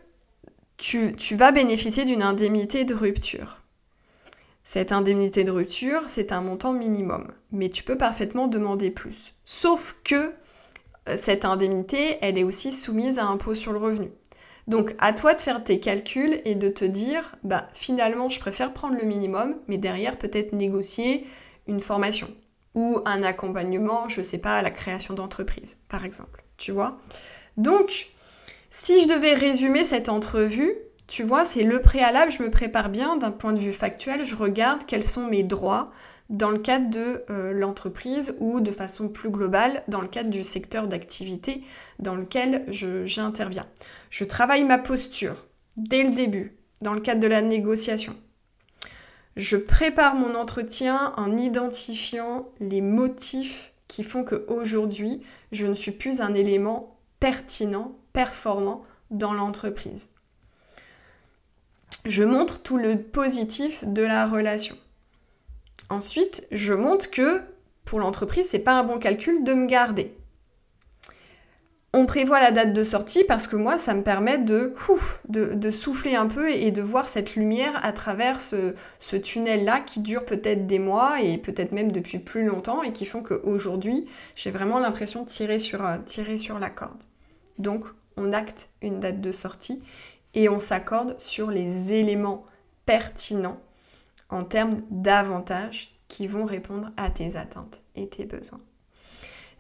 tu, 0.77 1.15
vas 1.37 1.53
bénéficier 1.53 2.05
d'une 2.05 2.23
indemnité 2.23 2.85
de 2.85 2.95
rupture. 2.95 3.63
Cette 4.65 4.93
indemnité 4.93 5.45
de 5.45 5.51
rupture, 5.51 6.03
c'est 6.09 6.33
un 6.33 6.41
montant 6.41 6.73
minimum, 6.73 7.33
mais 7.53 7.69
tu 7.69 7.83
peux 7.83 7.97
parfaitement 7.97 8.49
demander 8.49 8.91
plus. 8.91 9.35
Sauf 9.45 9.97
que 10.05 10.33
euh, 11.09 11.17
cette 11.17 11.45
indemnité, 11.45 12.19
elle 12.21 12.39
est 12.39 12.45
aussi 12.45 12.71
soumise 12.71 13.19
à 13.19 13.27
impôt 13.27 13.55
sur 13.55 13.73
le 13.73 13.79
revenu. 13.79 14.11
Donc 14.67 14.95
à 14.99 15.15
toi 15.15 15.33
de 15.33 15.41
faire 15.41 15.65
tes 15.65 15.81
calculs 15.81 16.43
et 16.45 16.55
de 16.55 16.69
te 16.69 16.85
dire, 16.85 17.33
bah 17.43 17.69
finalement 17.73 18.29
je 18.29 18.39
préfère 18.39 18.75
prendre 18.75 18.97
le 18.97 19.07
minimum, 19.07 19.57
mais 19.67 19.79
derrière 19.79 20.19
peut-être 20.19 20.53
négocier 20.53 21.27
une 21.67 21.81
formation 21.81 22.29
ou 22.79 23.01
un 23.07 23.25
accompagnement, 23.25 24.09
je 24.09 24.23
sais 24.23 24.39
pas, 24.39 24.59
à 24.59 24.63
la 24.63 24.71
création 24.71 25.13
d'entreprise, 25.13 25.79
par 25.89 26.05
exemple. 26.05 26.45
Tu 26.59 26.71
vois 26.71 26.97
Donc, 27.57 28.11
si 28.71 29.03
je 29.03 29.09
devais 29.09 29.35
résumer 29.35 29.83
cette 29.83 30.09
entrevue, 30.09 30.73
tu 31.09 31.25
vois, 31.25 31.45
c'est 31.45 31.65
le 31.65 31.83
préalable, 31.83 32.31
je 32.31 32.41
me 32.41 32.51
prépare 32.51 32.89
bien 32.89 33.17
d'un 33.17 33.33
point 33.33 33.53
de 33.53 33.59
vue 33.59 33.73
factuel, 33.73 34.25
je 34.25 34.37
regarde 34.37 34.85
quels 34.87 35.03
sont 35.03 35.27
mes 35.27 35.43
droits 35.43 35.91
dans 36.31 36.51
le 36.51 36.59
cadre 36.59 36.89
de 36.89 37.25
euh, 37.31 37.53
l'entreprise 37.53 38.37
ou 38.39 38.61
de 38.61 38.71
façon 38.71 39.09
plus 39.09 39.31
globale 39.31 39.83
dans 39.89 40.01
le 40.01 40.09
cadre 40.09 40.31
du 40.31 40.45
secteur 40.45 40.87
d'activité 40.87 41.65
dans 41.99 42.15
lequel 42.15 42.65
j'interviens. 42.69 43.67
Je 44.11 44.25
travaille 44.25 44.63
ma 44.63 44.79
posture 44.79 45.47
dès 45.77 46.05
le 46.05 46.11
début 46.11 46.57
dans 46.81 46.93
le 46.93 47.01
cadre 47.01 47.21
de 47.21 47.27
la 47.27 47.43
négociation. 47.43 48.15
Je 49.39 49.57
prépare 49.57 50.17
mon 50.17 50.35
entretien 50.35 51.13
en 51.17 51.37
identifiant 51.37 52.49
les 52.59 52.81
motifs 52.81 53.73
qui 53.87 54.03
font 54.03 54.25
qu'aujourd'hui, 54.25 55.23
je 55.53 55.69
ne 55.69 55.75
suis 55.75 55.93
plus 55.93 56.21
un 56.21 56.35
élément 56.35 56.99
pertinent, 57.21 57.97
performant 58.13 58.83
dans 59.13 59.33
l'entreprise. 59.33 60.09
Je 62.05 62.25
montre 62.25 62.61
tout 62.63 62.79
le 62.79 63.01
positif 63.01 63.85
de 63.85 64.03
la 64.03 64.27
relation. 64.27 64.77
Ensuite, 65.89 66.45
je 66.51 66.75
montre 66.75 67.09
que 67.09 67.41
pour 67.85 68.01
l'entreprise, 68.01 68.49
c'est 68.51 68.59
pas 68.59 68.81
un 68.81 68.83
bon 68.83 68.99
calcul 68.99 69.45
de 69.45 69.55
me 69.55 69.67
garder 69.67 70.17
on 71.99 72.07
prévoit 72.07 72.39
la 72.39 72.53
date 72.53 72.73
de 72.73 72.85
sortie 72.85 73.25
parce 73.25 73.49
que 73.49 73.57
moi, 73.57 73.77
ça 73.77 73.93
me 73.93 74.03
permet 74.03 74.39
de, 74.39 74.73
souffler 75.73 76.15
un 76.15 76.27
peu 76.27 76.49
et 76.49 76.71
de 76.71 76.81
voir 76.81 77.09
cette 77.09 77.35
lumière 77.35 77.85
à 77.85 77.93
travers 77.93 78.41
ce, 78.41 79.17
tunnel-là 79.17 79.81
qui 79.81 79.99
dure 79.99 80.25
peut-être 80.25 80.67
des 80.69 80.79
mois 80.79 81.21
et 81.21 81.39
peut-être 81.39 81.73
même 81.73 81.91
depuis 81.91 82.21
plus 82.21 82.45
longtemps 82.45 82.85
et 82.85 82.93
qui 82.93 83.05
font 83.05 83.23
qu'aujourd'hui, 83.23 84.07
j'ai 84.37 84.53
vraiment 84.53 84.79
l'impression 84.79 85.25
de 85.25 85.29
euh, 85.29 85.99
tirer 86.05 86.39
sur 86.39 86.59
la 86.61 86.71
corde. 86.71 87.03
Donc, 87.59 87.85
on 88.17 88.33
acte 88.33 88.71
une 88.81 89.01
date 89.01 89.21
de 89.21 89.33
sortie 89.33 89.83
et 90.35 90.49
on 90.49 90.61
s'accorde 90.61 91.19
sur 91.19 91.51
les 91.51 91.95
éléments 91.95 92.47
pertinents 92.87 93.61
en 94.29 94.45
termes 94.45 94.83
d'avantages 94.91 95.99
qui 96.07 96.29
vont 96.29 96.45
répondre 96.45 96.91
à 96.97 97.11
tes 97.11 97.35
attentes 97.35 97.81
et 97.97 98.09
tes 98.09 98.25
besoins. 98.25 98.61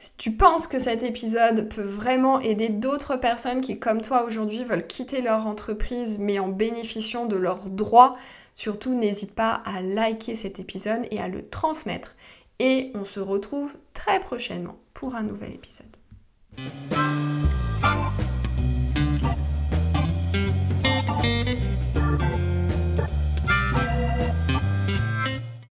Si 0.00 0.12
tu 0.16 0.32
penses 0.32 0.68
que 0.68 0.78
cet 0.78 1.02
épisode 1.02 1.68
peut 1.68 1.82
vraiment 1.82 2.40
aider 2.40 2.68
d'autres 2.68 3.16
personnes 3.16 3.60
qui, 3.60 3.80
comme 3.80 4.00
toi 4.00 4.22
aujourd'hui, 4.22 4.64
veulent 4.64 4.86
quitter 4.86 5.20
leur 5.20 5.48
entreprise 5.48 6.18
mais 6.20 6.38
en 6.38 6.48
bénéficiant 6.48 7.26
de 7.26 7.36
leurs 7.36 7.68
droits, 7.68 8.14
surtout 8.52 8.94
n'hésite 8.94 9.34
pas 9.34 9.60
à 9.64 9.80
liker 9.80 10.36
cet 10.36 10.60
épisode 10.60 11.06
et 11.10 11.20
à 11.20 11.26
le 11.26 11.48
transmettre. 11.48 12.14
Et 12.60 12.92
on 12.94 13.04
se 13.04 13.18
retrouve 13.18 13.76
très 13.92 14.20
prochainement 14.20 14.78
pour 14.94 15.16
un 15.16 15.24
nouvel 15.24 15.52
épisode. 15.54 15.86